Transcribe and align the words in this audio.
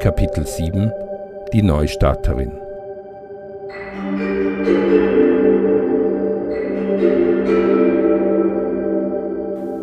Kapitel 0.00 0.46
7 0.46 0.90
Die 1.52 1.60
Neustarterin 1.60 2.52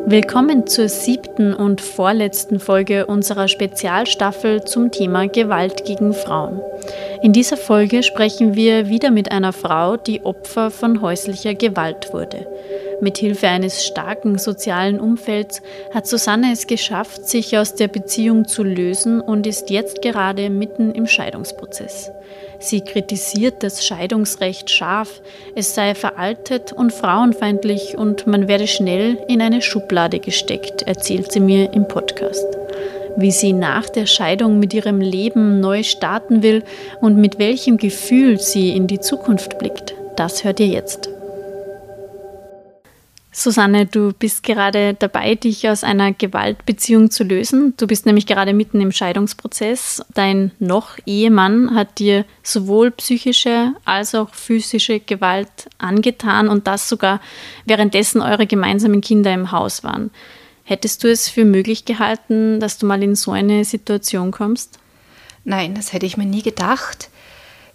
Willkommen 0.09 0.67
zur 0.67 0.87
siebten 0.87 1.53
und 1.53 1.81
vorletzten 1.81 2.61
Folge 2.61 3.07
unserer 3.07 3.49
Spezialstaffel 3.49 4.63
zum 4.63 4.89
Thema 4.89 5.27
Gewalt 5.27 5.83
gegen 5.83 6.13
Frauen. 6.13 6.61
In 7.21 7.33
dieser 7.33 7.57
Folge 7.57 8.03
sprechen 8.03 8.55
wir 8.55 8.87
wieder 8.87 9.11
mit 9.11 9.33
einer 9.33 9.51
Frau, 9.51 9.97
die 9.97 10.23
Opfer 10.23 10.71
von 10.71 11.01
häuslicher 11.01 11.55
Gewalt 11.55 12.13
wurde. 12.13 12.47
Mithilfe 13.01 13.49
eines 13.49 13.85
starken 13.85 14.37
sozialen 14.37 15.01
Umfelds 15.01 15.61
hat 15.93 16.07
Susanne 16.07 16.53
es 16.53 16.67
geschafft, 16.67 17.27
sich 17.27 17.57
aus 17.57 17.75
der 17.75 17.89
Beziehung 17.89 18.47
zu 18.47 18.63
lösen 18.63 19.19
und 19.19 19.45
ist 19.45 19.69
jetzt 19.69 20.01
gerade 20.01 20.49
mitten 20.49 20.93
im 20.93 21.05
Scheidungsprozess. 21.05 22.11
Sie 22.59 22.81
kritisiert 22.81 23.61
das 23.61 23.85
Scheidungsrecht 23.85 24.71
scharf, 24.71 25.21
es 25.55 25.75
sei 25.75 25.93
veraltet 25.93 26.73
und 26.73 26.91
frauenfeindlich 26.91 27.97
und 27.97 28.25
man 28.25 28.47
werde 28.47 28.67
schnell 28.67 29.19
in 29.27 29.41
eine 29.41 29.61
Schublade 29.61 29.96
gesteckt, 30.19 30.83
erzählt 30.83 31.31
sie 31.31 31.39
mir 31.39 31.73
im 31.73 31.87
Podcast. 31.87 32.45
Wie 33.15 33.31
sie 33.31 33.51
nach 33.51 33.89
der 33.89 34.05
Scheidung 34.05 34.59
mit 34.59 34.73
ihrem 34.75 35.01
Leben 35.01 35.59
neu 35.59 35.81
starten 35.81 36.43
will 36.43 36.63
und 37.01 37.17
mit 37.17 37.39
welchem 37.39 37.77
Gefühl 37.77 38.39
sie 38.39 38.75
in 38.75 38.85
die 38.85 38.99
Zukunft 38.99 39.57
blickt, 39.57 39.95
das 40.15 40.43
hört 40.43 40.59
ihr 40.59 40.67
jetzt. 40.67 41.16
Susanne, 43.39 43.85
du 43.85 44.13
bist 44.13 44.41
gerade 44.41 44.95
dabei, 44.95 45.35
dich 45.35 45.69
aus 45.69 45.83
einer 45.83 46.11
Gewaltbeziehung 46.11 47.11
zu 47.11 47.23
lösen. 47.23 47.75
Du 47.77 47.85
bist 47.85 48.07
nämlich 48.07 48.25
gerade 48.25 48.51
mitten 48.51 48.81
im 48.81 48.91
Scheidungsprozess. 48.91 50.03
Dein 50.15 50.53
noch 50.57 50.97
Ehemann 51.05 51.75
hat 51.75 51.99
dir 51.99 52.25
sowohl 52.41 52.89
psychische 52.89 53.73
als 53.85 54.15
auch 54.15 54.33
physische 54.33 54.99
Gewalt 54.99 55.69
angetan 55.77 56.47
und 56.47 56.65
das 56.65 56.89
sogar 56.89 57.21
währenddessen 57.65 58.23
eure 58.23 58.47
gemeinsamen 58.47 59.01
Kinder 59.01 59.31
im 59.31 59.51
Haus 59.51 59.83
waren. 59.83 60.09
Hättest 60.63 61.03
du 61.03 61.11
es 61.11 61.29
für 61.29 61.45
möglich 61.45 61.85
gehalten, 61.85 62.59
dass 62.59 62.79
du 62.79 62.87
mal 62.87 63.03
in 63.03 63.13
so 63.13 63.33
eine 63.33 63.65
Situation 63.65 64.31
kommst? 64.31 64.79
Nein, 65.43 65.75
das 65.75 65.93
hätte 65.93 66.07
ich 66.07 66.17
mir 66.17 66.25
nie 66.25 66.41
gedacht. 66.41 67.11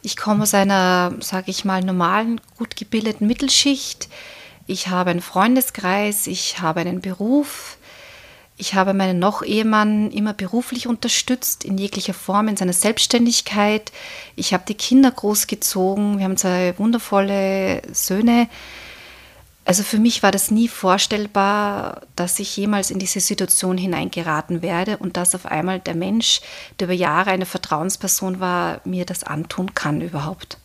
Ich 0.03 0.17
komme 0.17 0.43
aus 0.43 0.55
einer, 0.55 1.13
sage 1.21 1.53
ich 1.53 1.65
mal, 1.65 1.85
normalen, 1.85 2.41
gut 2.59 2.75
gebildeten 2.75 3.29
Mittelschicht 3.29 4.09
ich 4.67 4.89
habe 4.89 5.11
einen 5.11 5.23
Freundeskreis, 5.23 6.27
ich 6.27 6.61
habe 6.61 6.81
einen 6.81 7.01
Beruf, 7.01 7.77
ich 8.57 8.75
habe 8.75 8.95
meinen 8.95 9.19
noch 9.19 9.43
Ehemann 9.43 10.11
immer 10.11 10.35
beruflich 10.35 10.87
unterstützt, 10.87 11.65
in 11.65 11.79
jeglicher 11.79 12.15
Form, 12.15 12.49
in 12.49 12.57
seiner 12.57 12.73
Selbstständigkeit. 12.73 13.91
Ich 14.37 14.53
habe 14.53 14.65
die 14.69 14.75
Kinder 14.75 15.11
großgezogen, 15.11 16.19
wir 16.19 16.25
haben 16.25 16.37
zwei 16.37 16.79
wundervolle 16.79 17.83
Söhne. 17.93 18.49
Also 19.65 19.83
für 19.83 19.99
mich 19.99 20.23
war 20.23 20.33
das 20.33 20.51
nie 20.51 20.69
vorstellbar, 20.69 22.03
dass 22.17 22.39
ich 22.41 22.57
jemals 22.57 22.91
in 22.91 22.99
diese 22.99 23.21
Situation 23.21 23.79
hineingeraten 23.79 24.61
werde 24.61 24.97
und 24.99 25.17
dass 25.17 25.35
auf 25.35 25.47
einmal 25.47 25.79
der 25.81 25.95
Mensch, 25.95 26.41
der 26.79 26.87
über 26.87 26.95
Jahre 26.95 27.31
eine 27.31 27.47
Vertrauensperson 27.47 28.41
war, 28.41 28.81
mir 28.85 29.07
das 29.07 29.25
antun 29.25 29.75
kann 29.75 30.01
überhaupt. 30.01 30.59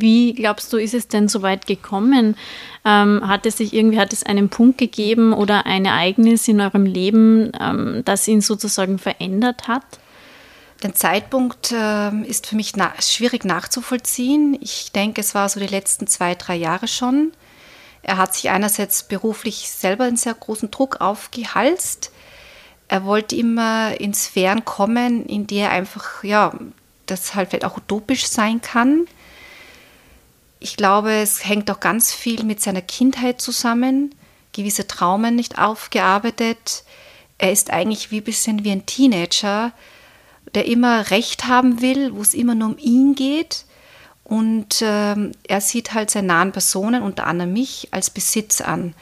Wie 0.00 0.32
glaubst 0.32 0.72
du, 0.72 0.76
ist 0.76 0.94
es 0.94 1.08
denn 1.08 1.26
so 1.26 1.42
weit 1.42 1.66
gekommen? 1.66 2.36
Ähm, 2.84 3.26
hat 3.26 3.46
es 3.46 3.56
sich 3.56 3.72
irgendwie, 3.74 3.98
hat 3.98 4.12
es 4.12 4.22
einen 4.22 4.48
Punkt 4.48 4.78
gegeben 4.78 5.32
oder 5.32 5.66
ein 5.66 5.86
Ereignis 5.86 6.46
in 6.46 6.60
eurem 6.60 6.86
Leben, 6.86 7.50
ähm, 7.60 8.02
das 8.04 8.28
ihn 8.28 8.40
sozusagen 8.40 9.00
verändert 9.00 9.66
hat? 9.66 9.82
Der 10.84 10.94
Zeitpunkt 10.94 11.72
äh, 11.72 12.12
ist 12.22 12.46
für 12.46 12.54
mich 12.54 12.76
na 12.76 12.92
schwierig 13.00 13.44
nachzuvollziehen. 13.44 14.56
Ich 14.60 14.92
denke, 14.92 15.20
es 15.20 15.34
war 15.34 15.48
so 15.48 15.58
die 15.58 15.66
letzten 15.66 16.06
zwei, 16.06 16.36
drei 16.36 16.54
Jahre 16.54 16.86
schon. 16.86 17.32
Er 18.02 18.18
hat 18.18 18.36
sich 18.36 18.50
einerseits 18.50 19.02
beruflich 19.02 19.68
selber 19.68 20.04
einen 20.04 20.16
sehr 20.16 20.34
großen 20.34 20.70
Druck 20.70 21.00
aufgehalst. 21.00 22.12
Er 22.86 23.04
wollte 23.04 23.34
immer 23.34 24.00
in 24.00 24.14
Sphären 24.14 24.64
kommen, 24.64 25.26
in 25.26 25.48
die 25.48 25.56
er 25.56 25.70
einfach, 25.70 26.22
ja, 26.22 26.54
das 27.06 27.34
halt 27.34 27.50
vielleicht 27.50 27.64
auch 27.64 27.78
utopisch 27.78 28.28
sein 28.28 28.60
kann 28.60 29.08
ich 30.60 30.76
glaube, 30.76 31.12
es 31.12 31.44
hängt 31.44 31.70
auch 31.70 31.80
ganz 31.80 32.12
viel 32.12 32.44
mit 32.44 32.60
seiner 32.60 32.82
Kindheit 32.82 33.40
zusammen, 33.40 34.14
gewisse 34.52 34.86
Traumen 34.86 35.36
nicht 35.36 35.58
aufgearbeitet. 35.58 36.84
Er 37.38 37.52
ist 37.52 37.70
eigentlich 37.70 38.10
wie 38.10 38.18
ein 38.18 38.24
bisschen 38.24 38.64
wie 38.64 38.72
ein 38.72 38.86
Teenager, 38.86 39.72
der 40.54 40.66
immer 40.66 41.10
Recht 41.10 41.46
haben 41.46 41.80
will, 41.80 42.14
wo 42.14 42.22
es 42.22 42.34
immer 42.34 42.54
nur 42.54 42.70
um 42.70 42.78
ihn 42.78 43.14
geht. 43.14 43.64
Und 44.24 44.82
ähm, 44.82 45.32
er 45.46 45.60
sieht 45.60 45.94
halt 45.94 46.10
seine 46.10 46.26
nahen 46.26 46.52
Personen, 46.52 47.02
unter 47.02 47.26
anderem 47.26 47.52
mich, 47.52 47.88
als 47.92 48.10
Besitz 48.10 48.60
an. 48.60 48.94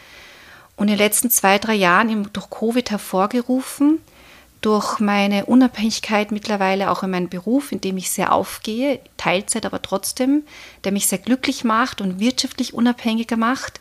Und 0.77 0.89
in 0.89 0.95
den 0.95 0.99
letzten 0.99 1.31
zwei, 1.31 1.59
drei 1.59 1.75
Jahren, 1.75 2.29
durch 2.33 2.51
Covid 2.51 2.91
hervorgerufen, 2.91 4.01
durch 4.67 4.99
meine 4.99 5.47
Unabhängigkeit 5.47 6.33
mittlerweile 6.33 6.91
auch 6.91 7.05
in 7.05 7.11
meinem 7.11 7.29
Beruf, 7.29 7.71
in 7.71 7.81
dem 7.81 7.99
ich 7.99 8.11
sehr 8.11 8.33
aufgehe, 8.33 8.99
Teilzeit 9.17 9.65
aber 9.65 9.81
trotzdem, 9.81 10.43
der 10.83 10.91
mich 10.91 11.07
sehr 11.07 11.19
glücklich 11.19 11.63
macht 11.63 12.01
und 12.01 12.19
wirtschaftlich 12.19 12.75
unabhängiger 12.75 13.37
macht, 13.37 13.79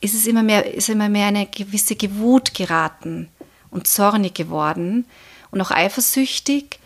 ist 0.00 0.14
es 0.14 0.28
immer 0.28 0.44
mehr, 0.44 0.72
ist 0.72 0.88
immer 0.88 1.08
mehr 1.08 1.26
eine 1.26 1.46
gewisse 1.46 1.96
Gewut 1.96 2.54
geraten 2.54 3.28
und 3.72 3.88
zornig 3.88 4.34
geworden 4.34 5.04
und 5.50 5.60
auch 5.60 5.72
eifersüchtig. 5.72 6.78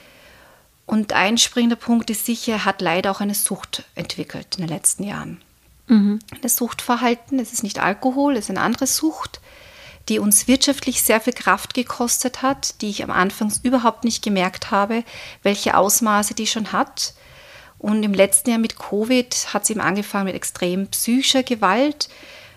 Und 0.87 1.13
ein 1.13 1.37
springender 1.37 1.77
Punkt 1.77 2.09
ist 2.09 2.25
sicher, 2.25 2.53
er 2.53 2.65
hat 2.65 2.81
leider 2.81 3.11
auch 3.11 3.21
eine 3.21 3.35
Sucht 3.35 3.85
entwickelt 3.95 4.57
in 4.57 4.67
den 4.67 4.75
letzten 4.75 5.05
Jahren. 5.05 5.43
Mhm. 5.87 6.19
Ein 6.43 6.49
Suchtverhalten, 6.49 7.39
es 7.41 7.53
ist 7.53 7.63
nicht 7.63 7.79
Alkohol, 7.79 8.39
es 8.39 8.47
ist 8.47 8.51
eine 8.51 8.63
andere 8.63 8.87
Sucht 8.87 9.43
die 10.09 10.19
uns 10.19 10.49
wirtschaftlich 10.49 11.03
sehr 11.03 11.21
viel 11.21 11.33
Kraft 11.33 11.75
gekostet 11.75 12.43
hat, 12.43 12.81
die 12.81 12.91
ich 12.91 13.03
am 13.03 13.11
Anfang 13.11 13.53
überhaupt 13.63 14.05
nicht 14.05 14.23
gemerkt 14.23 14.71
habe, 14.71 15.05
welche 15.43 15.77
Ausmaße 15.77 16.35
die 16.35 16.47
schon 16.47 16.73
hat. 16.73 17.15
Und 17.79 18.03
im 18.03 18.15
letzten 18.15 18.51
Jahr 18.51 18.59
mit 18.59 18.79
Covid 18.79 19.55
hat 19.55 19.65
es 19.65 19.71
ihm 19.71 19.81
angefangen 19.81 20.27
mit 20.27 20.35
extrem 20.35 20.89
psychischer 20.89 21.43
Gewalt, 21.43 22.09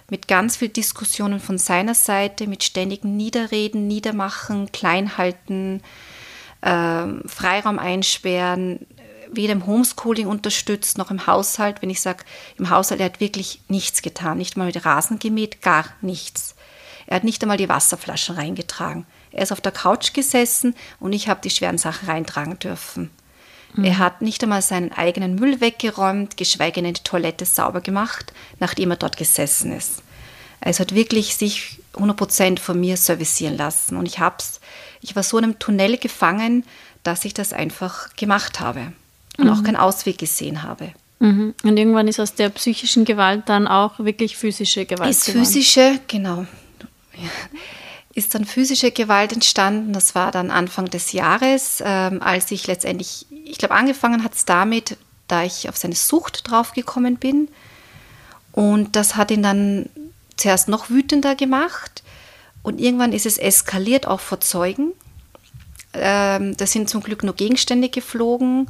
mit 0.09 0.27
ganz 0.27 0.57
viel 0.57 0.69
Diskussionen 0.69 1.39
von 1.39 1.57
seiner 1.57 1.93
Seite, 1.93 2.47
mit 2.47 2.63
ständigen 2.63 3.15
Niederreden, 3.15 3.87
Niedermachen, 3.87 4.71
Kleinhalten, 4.71 5.81
äh, 6.61 7.05
Freiraum 7.27 7.79
einsperren, 7.79 8.85
weder 9.31 9.53
im 9.53 9.65
Homeschooling 9.65 10.27
unterstützt 10.27 10.97
noch 10.97 11.11
im 11.11 11.27
Haushalt. 11.27 11.81
Wenn 11.81 11.89
ich 11.89 12.01
sage, 12.01 12.23
im 12.57 12.69
Haushalt, 12.69 12.99
er 12.99 13.05
hat 13.05 13.19
wirklich 13.19 13.61
nichts 13.67 14.01
getan, 14.01 14.37
nicht 14.37 14.57
mal 14.57 14.65
mit 14.65 14.85
Rasen 14.85 15.19
gemäht, 15.19 15.61
gar 15.61 15.85
nichts. 16.01 16.55
Er 17.11 17.15
hat 17.15 17.25
nicht 17.25 17.41
einmal 17.41 17.57
die 17.57 17.67
Wasserflaschen 17.67 18.37
reingetragen. 18.37 19.05
Er 19.31 19.43
ist 19.43 19.51
auf 19.51 19.59
der 19.59 19.73
Couch 19.73 20.13
gesessen 20.13 20.75
und 21.01 21.11
ich 21.11 21.27
habe 21.27 21.41
die 21.43 21.49
schweren 21.49 21.77
Sachen 21.77 22.07
reintragen 22.07 22.57
dürfen. 22.57 23.09
Mhm. 23.73 23.83
Er 23.83 23.97
hat 23.97 24.21
nicht 24.21 24.41
einmal 24.43 24.61
seinen 24.61 24.93
eigenen 24.93 25.35
Müll 25.35 25.59
weggeräumt, 25.59 26.37
geschweige 26.37 26.81
denn 26.81 26.93
die 26.93 27.03
Toilette 27.03 27.43
sauber 27.43 27.81
gemacht, 27.81 28.31
nachdem 28.61 28.91
er 28.91 28.95
dort 28.95 29.17
gesessen 29.17 29.73
ist. 29.73 30.03
Also 30.61 30.79
hat 30.79 30.95
wirklich 30.95 31.35
sich 31.35 31.81
100% 31.95 32.59
von 32.59 32.79
mir 32.79 32.95
servicieren 32.95 33.57
lassen. 33.57 33.97
Und 33.97 34.05
ich 34.05 34.19
hab's, 34.19 34.61
ich 35.01 35.13
war 35.13 35.23
so 35.23 35.37
in 35.37 35.43
einem 35.43 35.59
Tunnel 35.59 35.97
gefangen, 35.97 36.63
dass 37.03 37.25
ich 37.25 37.33
das 37.33 37.51
einfach 37.51 38.15
gemacht 38.15 38.61
habe 38.61 38.93
und 39.37 39.47
mhm. 39.47 39.51
auch 39.51 39.63
keinen 39.63 39.75
Ausweg 39.75 40.17
gesehen 40.17 40.63
habe. 40.63 40.93
Mhm. 41.19 41.55
Und 41.61 41.75
irgendwann 41.75 42.07
ist 42.07 42.21
aus 42.21 42.35
der 42.35 42.47
psychischen 42.47 43.03
Gewalt 43.03 43.49
dann 43.49 43.67
auch 43.67 43.99
wirklich 43.99 44.37
physische 44.37 44.85
Gewalt. 44.85 45.09
Ist 45.09 45.25
geworden. 45.25 45.45
physische, 45.45 45.99
genau 46.07 46.45
ist 48.13 48.35
dann 48.35 48.45
physische 48.45 48.91
Gewalt 48.91 49.31
entstanden. 49.31 49.93
Das 49.93 50.15
war 50.15 50.31
dann 50.31 50.51
Anfang 50.51 50.85
des 50.85 51.11
Jahres, 51.11 51.81
ähm, 51.85 52.21
als 52.21 52.51
ich 52.51 52.67
letztendlich, 52.67 53.25
ich 53.45 53.57
glaube, 53.57 53.75
angefangen 53.75 54.23
hat 54.23 54.33
es 54.33 54.45
damit, 54.45 54.97
da 55.27 55.43
ich 55.43 55.69
auf 55.69 55.77
seine 55.77 55.95
Sucht 55.95 56.49
draufgekommen 56.49 57.17
bin. 57.17 57.47
Und 58.51 58.95
das 58.95 59.15
hat 59.15 59.31
ihn 59.31 59.43
dann 59.43 59.89
zuerst 60.35 60.67
noch 60.67 60.89
wütender 60.89 61.35
gemacht. 61.35 62.03
Und 62.63 62.79
irgendwann 62.79 63.13
ist 63.13 63.25
es 63.25 63.37
eskaliert, 63.37 64.07
auch 64.07 64.19
vor 64.19 64.41
Zeugen. 64.41 64.91
Ähm, 65.93 66.55
da 66.57 66.67
sind 66.67 66.89
zum 66.89 67.01
Glück 67.01 67.23
nur 67.23 67.35
Gegenstände 67.35 67.89
geflogen, 67.89 68.69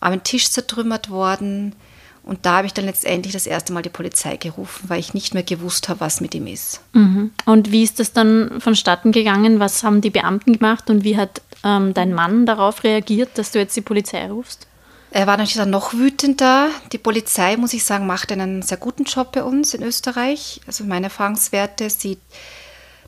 ein 0.00 0.24
Tisch 0.24 0.50
zertrümmert 0.50 1.10
worden. 1.10 1.74
Und 2.22 2.44
da 2.46 2.58
habe 2.58 2.66
ich 2.66 2.74
dann 2.74 2.84
letztendlich 2.84 3.32
das 3.32 3.46
erste 3.46 3.72
Mal 3.72 3.82
die 3.82 3.88
Polizei 3.88 4.36
gerufen, 4.36 4.88
weil 4.88 5.00
ich 5.00 5.14
nicht 5.14 5.34
mehr 5.34 5.42
gewusst 5.42 5.88
habe, 5.88 6.00
was 6.00 6.20
mit 6.20 6.34
ihm 6.34 6.46
ist. 6.46 6.80
Mhm. 6.92 7.32
Und 7.46 7.72
wie 7.72 7.82
ist 7.82 7.98
das 7.98 8.12
dann 8.12 8.60
vonstatten 8.60 9.12
gegangen? 9.12 9.58
Was 9.58 9.82
haben 9.82 10.00
die 10.00 10.10
Beamten 10.10 10.54
gemacht 10.54 10.90
und 10.90 11.02
wie 11.02 11.16
hat 11.16 11.42
ähm, 11.64 11.94
dein 11.94 12.12
Mann 12.12 12.46
darauf 12.46 12.84
reagiert, 12.84 13.30
dass 13.36 13.52
du 13.52 13.58
jetzt 13.58 13.76
die 13.76 13.80
Polizei 13.80 14.30
rufst? 14.30 14.66
Er 15.12 15.26
war 15.26 15.36
natürlich 15.36 15.56
dann 15.56 15.70
noch 15.70 15.92
wütender. 15.92 16.68
Die 16.92 16.98
Polizei, 16.98 17.56
muss 17.56 17.72
ich 17.72 17.84
sagen, 17.84 18.06
macht 18.06 18.30
einen 18.30 18.62
sehr 18.62 18.78
guten 18.78 19.04
Job 19.04 19.32
bei 19.32 19.42
uns 19.42 19.74
in 19.74 19.82
Österreich. 19.82 20.60
Also 20.66 20.84
meine 20.84 21.06
Erfahrungswerte, 21.06 21.90
sie 21.90 22.18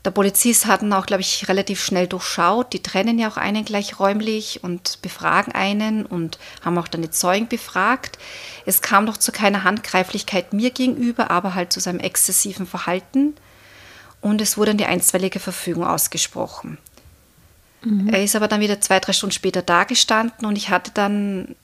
der 0.05 0.11
Polizist 0.11 0.65
hatten 0.65 0.91
auch, 0.91 1.05
glaube 1.05 1.21
ich, 1.21 1.47
relativ 1.47 1.81
schnell 1.81 2.07
durchschaut. 2.07 2.73
Die 2.73 2.83
trennen 2.83 3.19
ja 3.19 3.29
auch 3.29 3.37
einen 3.37 3.63
gleich 3.63 3.99
räumlich 3.99 4.61
und 4.63 5.01
befragen 5.01 5.53
einen 5.53 6.05
und 6.05 6.39
haben 6.63 6.77
auch 6.77 6.89
dann 6.89 7.01
die 7.01 7.09
Zeugen 7.09 7.47
befragt. 7.47 8.17
Es 8.65 8.81
kam 8.81 9.05
doch 9.05 9.15
zu 9.15 9.31
keiner 9.31 9.63
Handgreiflichkeit 9.63 10.51
mir 10.51 10.71
gegenüber, 10.71 11.31
aber 11.31 11.55
halt 11.55 11.71
zu 11.71 11.79
seinem 11.79 11.99
exzessiven 11.99 12.67
Verhalten. 12.67 13.33
Und 14.19 14.41
es 14.41 14.57
wurde 14.57 14.71
eine 14.71 14.87
einstweilige 14.87 15.39
Verfügung 15.39 15.85
ausgesprochen. 15.85 16.77
Mhm. 17.83 18.09
Er 18.09 18.23
ist 18.23 18.35
aber 18.35 18.49
dann 18.49 18.61
wieder 18.61 18.81
zwei, 18.81 18.99
drei 18.99 19.13
Stunden 19.13 19.33
später 19.33 19.61
dagestanden 19.61 20.45
und 20.45 20.57
ich 20.57 20.69
hatte 20.69 20.91
dann 20.93 21.55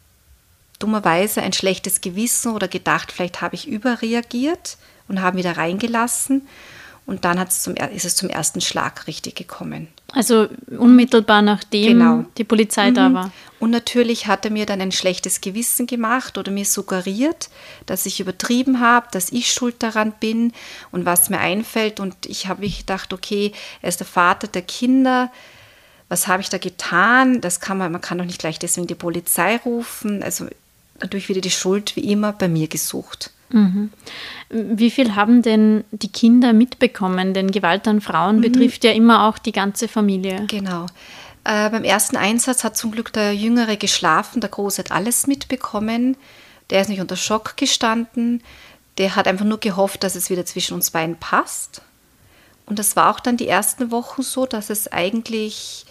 dummerweise 0.80 1.42
ein 1.42 1.51
schlechtes 1.51 2.00
Gewissen 2.00 2.53
oder 2.53 2.69
gedacht, 2.69 3.12
vielleicht 3.12 3.42
habe 3.42 3.56
ich 3.56 3.68
überreagiert 3.68 4.77
und 5.09 5.21
habe 5.21 5.38
wieder 5.38 5.57
reingelassen. 5.57 6.47
Und 7.09 7.25
dann 7.25 7.50
zum, 7.50 7.73
ist 7.73 8.06
es 8.06 8.15
zum 8.15 8.29
ersten 8.29 8.61
Schlag 8.61 9.07
richtig 9.07 9.35
gekommen. 9.35 9.88
Also 10.13 10.47
unmittelbar 10.67 11.41
nachdem 11.41 11.97
genau. 11.97 12.25
die 12.38 12.44
Polizei 12.44 12.91
mhm. 12.91 12.94
da 12.94 13.13
war. 13.15 13.31
Und 13.59 13.71
natürlich 13.71 14.27
hat 14.27 14.45
er 14.45 14.51
mir 14.51 14.67
dann 14.67 14.79
ein 14.79 14.91
schlechtes 14.91 15.41
Gewissen 15.41 15.88
gemacht 15.88 16.38
oder 16.38 16.51
mir 16.51 16.65
suggeriert, 16.65 17.50
dass 17.88 18.06
ich 18.06 18.19
übertrieben 18.19 18.79
habe, 18.79 19.07
dass 19.11 19.31
ich 19.31 19.51
schuld 19.51 19.81
daran 19.81 20.13
bin 20.19 20.53
und 20.91 21.06
was 21.06 21.31
mir 21.31 21.39
einfällt. 21.39 22.00
Und 22.00 22.27
ich 22.27 22.45
habe 22.45 22.61
mich 22.61 22.81
gedacht, 22.81 23.11
okay, 23.11 23.53
er 23.81 23.89
ist 23.89 24.00
der 24.00 24.07
Vater 24.07 24.45
der 24.47 24.61
Kinder. 24.61 25.31
Was 26.09 26.27
habe 26.27 26.44
ich 26.44 26.50
da 26.50 26.59
getan? 26.59 27.41
Das 27.41 27.59
kann 27.59 27.79
man, 27.79 27.91
man 27.91 28.01
kann 28.01 28.19
doch 28.19 28.25
nicht 28.25 28.39
gleich 28.39 28.59
deswegen 28.59 28.85
die 28.85 28.94
Polizei 28.94 29.57
rufen. 29.57 30.21
Also 30.21 30.45
natürlich 31.01 31.27
wieder 31.27 31.41
die 31.41 31.50
Schuld 31.50 31.95
wie 31.95 32.11
immer 32.11 32.33
bei 32.33 32.47
mir 32.47 32.67
gesucht. 32.67 33.31
Mhm. 33.49 33.91
Wie 34.49 34.91
viel 34.91 35.15
haben 35.15 35.41
denn 35.41 35.83
die 35.91 36.11
Kinder 36.11 36.53
mitbekommen? 36.53 37.33
Denn 37.33 37.51
Gewalt 37.51 37.87
an 37.87 38.01
Frauen 38.01 38.37
mhm. 38.37 38.41
betrifft 38.41 38.83
ja 38.83 38.91
immer 38.91 39.27
auch 39.27 39.37
die 39.37 39.51
ganze 39.51 39.87
Familie. 39.87 40.45
Genau. 40.47 40.85
Äh, 41.43 41.69
beim 41.69 41.83
ersten 41.83 42.17
Einsatz 42.17 42.63
hat 42.63 42.77
zum 42.77 42.91
Glück 42.91 43.13
der 43.13 43.33
Jüngere 43.33 43.77
geschlafen, 43.77 44.41
der 44.41 44.49
Große 44.49 44.83
hat 44.83 44.91
alles 44.91 45.27
mitbekommen. 45.27 46.17
Der 46.69 46.81
ist 46.81 46.89
nicht 46.89 47.01
unter 47.01 47.15
Schock 47.15 47.57
gestanden. 47.57 48.43
Der 48.97 49.15
hat 49.15 49.27
einfach 49.27 49.45
nur 49.45 49.59
gehofft, 49.59 50.03
dass 50.03 50.15
es 50.15 50.29
wieder 50.29 50.45
zwischen 50.45 50.73
uns 50.75 50.91
beiden 50.91 51.15
passt. 51.15 51.81
Und 52.65 52.77
das 52.77 52.95
war 52.95 53.09
auch 53.09 53.19
dann 53.19 53.37
die 53.37 53.47
ersten 53.47 53.89
Wochen 53.89 54.21
so, 54.21 54.45
dass 54.45 54.69
es 54.69 54.91
eigentlich 54.91 55.85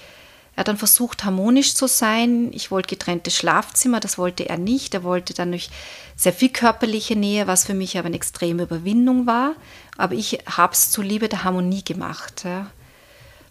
er 0.59 0.63
hat 0.63 0.69
dann 0.69 0.77
versucht, 0.77 1.25
harmonisch 1.25 1.77
zu 1.77 1.87
sein. 1.87 2.51
Ich 2.53 2.73
wollte 2.73 2.89
getrennte 2.89 3.31
Schlafzimmer, 3.31 4.01
das 4.01 4.19
wollte 4.19 4.49
er 4.49 4.59
nicht. 4.59 4.93
Er 4.93 5.05
wollte 5.05 5.33
dann 5.33 5.53
durch 5.53 5.71
sehr 6.17 6.33
viel 6.33 6.49
körperliche 6.49 7.15
Nähe, 7.15 7.47
was 7.47 7.65
für 7.65 7.75
mich 7.75 7.97
aber 7.97 8.07
eine 8.07 8.17
extreme 8.17 8.65
Überwindung 8.65 9.29
war. 9.29 9.53
Aber 9.97 10.17
ich 10.17 10.41
habe 10.47 10.73
es 10.73 10.91
zuliebe 10.91 11.29
der 11.29 11.45
Harmonie 11.45 11.85
gemacht. 11.85 12.43
Ja. 12.45 12.73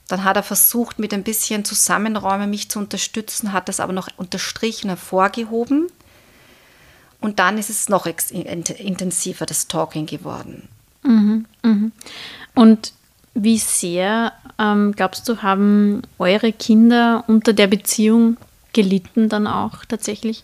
Dann 0.10 0.26
hat 0.26 0.36
er 0.36 0.44
versucht, 0.44 1.00
mit 1.00 1.14
ein 1.14 1.24
bisschen 1.24 1.64
Zusammenräumen 1.64 2.50
mich 2.50 2.68
zu 2.68 2.78
unterstützen, 2.78 3.54
hat 3.54 3.70
das 3.70 3.80
aber 3.80 3.94
noch 3.94 4.10
unterstrichen, 4.18 4.90
hervorgehoben. 4.90 5.88
Und 7.22 7.40
dann 7.40 7.58
ist 7.58 7.70
es 7.70 7.88
noch 7.88 8.06
intensiver, 8.06 9.46
das 9.46 9.70
Talking 9.70 10.08
geworden. 10.08 10.68
Mhm, 11.04 11.46
mh. 11.64 11.92
Und 12.54 12.92
wie 13.40 13.60
sehr, 13.60 14.34
ähm, 14.58 14.94
glaubst 14.96 15.30
du, 15.30 15.44
haben 15.44 16.02
eure 16.18 16.52
Kinder 16.52 17.24
unter 17.28 17.54
der 17.54 17.68
Beziehung 17.68 18.38
gelitten 18.74 19.30
dann 19.30 19.46
auch 19.46 19.86
tatsächlich? 19.86 20.44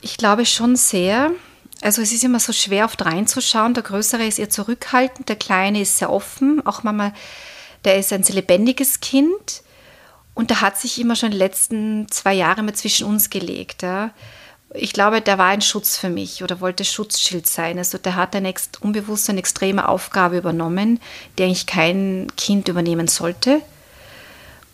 Ich 0.00 0.16
glaube 0.16 0.46
schon 0.46 0.76
sehr. 0.76 1.32
Also 1.82 2.02
es 2.02 2.12
ist 2.12 2.22
immer 2.22 2.38
so 2.38 2.52
schwer 2.52 2.84
oft 2.84 3.04
reinzuschauen. 3.04 3.74
Der 3.74 3.82
Größere 3.82 4.24
ist 4.24 4.38
eher 4.38 4.48
zurückhaltend, 4.48 5.28
der 5.28 5.36
Kleine 5.36 5.80
ist 5.80 5.98
sehr 5.98 6.12
offen. 6.12 6.64
Auch 6.64 6.84
Mama, 6.84 7.12
der 7.84 7.98
ist 7.98 8.12
ein 8.12 8.22
sehr 8.22 8.36
lebendiges 8.36 9.00
Kind. 9.00 9.62
Und 10.34 10.50
der 10.50 10.60
hat 10.60 10.78
sich 10.78 11.00
immer 11.00 11.16
schon 11.16 11.32
die 11.32 11.36
letzten 11.36 12.06
zwei 12.10 12.34
Jahre 12.34 12.62
mal 12.62 12.74
zwischen 12.74 13.06
uns 13.06 13.28
gelegt. 13.28 13.82
Ja 13.82 14.10
ich 14.74 14.92
glaube, 14.92 15.20
der 15.20 15.38
war 15.38 15.48
ein 15.48 15.62
Schutz 15.62 15.96
für 15.96 16.08
mich 16.08 16.42
oder 16.42 16.60
wollte 16.60 16.84
Schutzschild 16.84 17.46
sein. 17.46 17.78
Also 17.78 17.98
der 17.98 18.14
hat 18.14 18.36
eine 18.36 18.54
unbewusst 18.80 19.28
eine 19.28 19.40
extreme 19.40 19.88
Aufgabe 19.88 20.38
übernommen, 20.38 21.00
die 21.36 21.44
eigentlich 21.44 21.66
kein 21.66 22.28
Kind 22.36 22.68
übernehmen 22.68 23.08
sollte. 23.08 23.62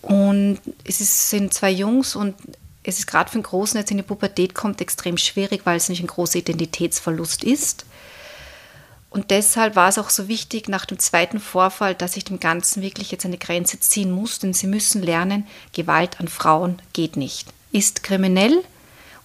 Und 0.03 0.61
es 0.85 1.01
ist, 1.01 1.31
sind 1.31 1.53
zwei 1.55 1.71
Jungs 1.71 2.15
und 2.15 2.35
es 2.83 2.99
ist 2.99 3.07
gerade 3.07 3.31
für 3.31 3.39
den 3.39 3.43
Großen, 3.43 3.75
der 3.75 3.81
jetzt 3.81 3.91
in 3.91 3.97
die 3.97 4.03
Pubertät 4.03 4.55
kommt, 4.55 4.81
extrem 4.81 5.17
schwierig, 5.17 5.63
weil 5.65 5.77
es 5.77 5.89
nicht 5.89 6.03
ein 6.03 6.07
großer 6.07 6.39
Identitätsverlust 6.39 7.43
ist. 7.43 7.87
Und 9.11 9.31
deshalb 9.31 9.77
war 9.77 9.89
es 9.89 9.99
auch 9.99 10.11
so 10.11 10.29
wichtig 10.29 10.69
nach 10.69 10.85
dem 10.85 10.99
zweiten 10.99 11.41
Vorfall, 11.41 11.95
dass 11.95 12.17
ich 12.17 12.25
dem 12.25 12.39
Ganzen 12.39 12.83
wirklich 12.83 13.11
jetzt 13.11 13.25
eine 13.25 13.39
Grenze 13.39 13.81
ziehen 13.81 14.11
muss, 14.11 14.39
denn 14.39 14.53
sie 14.53 14.67
müssen 14.67 15.03
lernen, 15.03 15.47
Gewalt 15.73 16.21
an 16.21 16.29
Frauen 16.29 16.81
geht 16.93 17.17
nicht. 17.17 17.49
Ist 17.73 18.03
kriminell, 18.03 18.63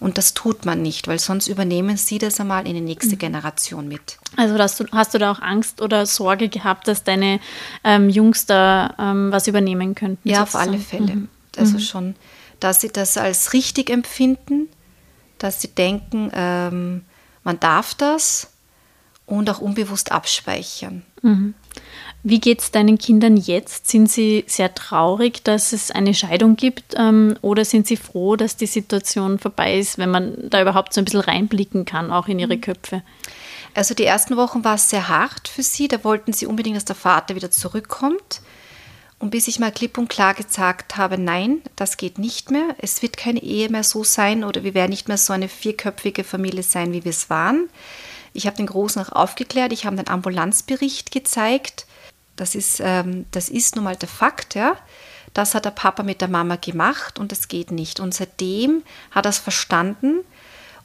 und 0.01 0.17
das 0.17 0.33
tut 0.33 0.65
man 0.65 0.81
nicht, 0.81 1.07
weil 1.07 1.19
sonst 1.19 1.47
übernehmen 1.47 1.95
sie 1.95 2.17
das 2.17 2.39
einmal 2.39 2.67
in 2.67 2.73
die 2.73 2.81
nächste 2.81 3.13
mhm. 3.13 3.19
Generation 3.19 3.87
mit. 3.87 4.17
Also 4.35 4.57
hast 4.57 4.79
du, 4.79 4.85
hast 4.91 5.13
du 5.13 5.19
da 5.19 5.31
auch 5.31 5.39
Angst 5.39 5.79
oder 5.79 6.07
Sorge 6.07 6.49
gehabt, 6.49 6.87
dass 6.87 7.03
deine 7.03 7.39
ähm, 7.83 8.09
Jungs 8.09 8.47
da 8.47 8.95
ähm, 8.97 9.31
was 9.31 9.47
übernehmen 9.47 9.93
könnten? 9.93 10.27
Ja, 10.27 10.39
sozusagen? 10.39 10.63
auf 10.63 10.73
alle 10.73 10.81
Fälle. 10.81 11.15
Mhm. 11.15 11.29
Also 11.55 11.73
mhm. 11.73 11.79
schon, 11.79 12.15
dass 12.59 12.81
sie 12.81 12.89
das 12.89 13.15
als 13.15 13.53
richtig 13.53 13.91
empfinden, 13.91 14.69
dass 15.37 15.61
sie 15.61 15.67
denken, 15.67 16.31
ähm, 16.33 17.05
man 17.43 17.59
darf 17.59 17.93
das 17.93 18.51
und 19.27 19.51
auch 19.51 19.59
unbewusst 19.59 20.11
abspeichern. 20.11 21.03
Mhm. 21.21 21.53
Wie 22.23 22.39
geht 22.39 22.61
es 22.61 22.69
deinen 22.69 22.99
Kindern 22.99 23.35
jetzt? 23.35 23.89
Sind 23.89 24.11
sie 24.11 24.43
sehr 24.47 24.75
traurig, 24.75 25.43
dass 25.43 25.73
es 25.73 25.89
eine 25.89 26.13
Scheidung 26.13 26.55
gibt 26.55 26.93
ähm, 26.95 27.35
oder 27.41 27.65
sind 27.65 27.87
sie 27.87 27.97
froh, 27.97 28.35
dass 28.35 28.57
die 28.57 28.67
Situation 28.67 29.39
vorbei 29.39 29.79
ist, 29.79 29.97
wenn 29.97 30.11
man 30.11 30.35
da 30.49 30.61
überhaupt 30.61 30.93
so 30.93 31.01
ein 31.01 31.05
bisschen 31.05 31.21
reinblicken 31.21 31.85
kann, 31.85 32.11
auch 32.11 32.27
in 32.27 32.37
ihre 32.37 32.57
mhm. 32.57 32.61
Köpfe? 32.61 33.01
Also 33.73 33.95
die 33.95 34.05
ersten 34.05 34.37
Wochen 34.37 34.63
war 34.63 34.75
es 34.75 34.89
sehr 34.89 35.07
hart 35.07 35.47
für 35.47 35.63
sie. 35.63 35.87
Da 35.87 36.03
wollten 36.03 36.31
sie 36.31 36.45
unbedingt, 36.45 36.75
dass 36.75 36.85
der 36.85 36.95
Vater 36.95 37.35
wieder 37.35 37.49
zurückkommt. 37.49 38.41
Und 39.17 39.31
bis 39.31 39.47
ich 39.47 39.59
mal 39.59 39.71
klipp 39.71 39.97
und 39.97 40.09
klar 40.09 40.33
gesagt 40.33 40.97
habe, 40.97 41.17
nein, 41.17 41.61
das 41.75 41.97
geht 41.97 42.19
nicht 42.19 42.51
mehr. 42.51 42.75
Es 42.79 43.01
wird 43.01 43.17
keine 43.17 43.41
Ehe 43.41 43.69
mehr 43.69 43.83
so 43.83 44.03
sein 44.03 44.43
oder 44.43 44.63
wir 44.63 44.73
werden 44.73 44.89
nicht 44.89 45.07
mehr 45.07 45.17
so 45.17 45.31
eine 45.31 45.47
vierköpfige 45.47 46.23
Familie 46.23 46.63
sein, 46.63 46.91
wie 46.91 47.03
wir 47.03 47.11
es 47.11 47.29
waren. 47.29 47.69
Ich 48.33 48.45
habe 48.45 48.57
den 48.57 48.65
Großen 48.67 49.01
auch 49.01 49.11
aufgeklärt. 49.11 49.73
Ich 49.73 49.85
habe 49.85 49.97
einen 49.97 50.07
Ambulanzbericht 50.07 51.11
gezeigt 51.11 51.85
das 52.35 52.55
ist, 52.55 52.81
ähm, 52.83 53.25
das 53.31 53.49
ist 53.49 53.75
nun 53.75 53.85
mal 53.85 53.95
der 53.95 54.09
Fakt, 54.09 54.55
ja. 54.55 54.75
Das 55.33 55.55
hat 55.55 55.65
der 55.65 55.71
Papa 55.71 56.03
mit 56.03 56.21
der 56.21 56.27
Mama 56.27 56.57
gemacht 56.57 57.17
und 57.17 57.31
das 57.31 57.47
geht 57.47 57.71
nicht. 57.71 57.99
Und 57.99 58.13
seitdem 58.13 58.83
hat 59.11 59.25
er 59.25 59.29
es 59.29 59.37
verstanden 59.37 60.19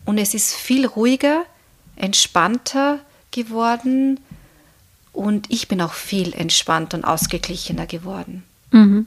und 0.04 0.18
es 0.18 0.34
ist 0.34 0.54
viel 0.54 0.86
ruhiger, 0.86 1.44
entspannter 1.96 3.00
geworden 3.32 4.20
und 5.12 5.50
ich 5.50 5.66
bin 5.66 5.80
auch 5.80 5.94
viel 5.94 6.32
entspannter 6.32 6.98
und 6.98 7.04
ausgeglichener 7.04 7.86
geworden. 7.86 8.44
Mhm. 8.70 9.06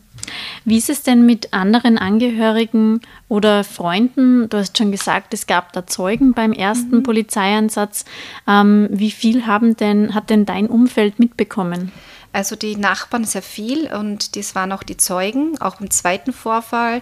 Wie 0.66 0.78
ist 0.78 0.90
es 0.90 1.04
denn 1.04 1.26
mit 1.26 1.54
anderen 1.54 1.98
Angehörigen 1.98 3.02
oder 3.28 3.64
Freunden? 3.64 4.50
Du 4.50 4.58
hast 4.58 4.78
schon 4.78 4.92
gesagt, 4.92 5.34
es 5.34 5.48
gab 5.48 5.74
da 5.74 5.86
Zeugen 5.86 6.34
beim 6.34 6.54
ersten 6.54 6.98
mhm. 6.98 7.04
Polizeieinsatz. 7.04 8.06
Ähm, 8.48 8.88
wie 8.92 9.12
viel 9.12 9.46
haben 9.46 9.78
denn, 9.78 10.16
hat 10.16 10.30
denn 10.30 10.46
dein 10.46 10.68
Umfeld 10.68 11.20
mitbekommen? 11.20 11.92
Also 12.32 12.56
die 12.56 12.76
Nachbarn 12.76 13.26
sehr 13.26 13.42
viel 13.42 13.92
und 13.92 14.36
das 14.36 14.54
waren 14.56 14.72
auch 14.72 14.84
die 14.84 14.98
Zeugen, 14.98 15.60
auch 15.60 15.82
im 15.82 15.90
zweiten 15.90 16.32
Vorfall. 16.32 17.02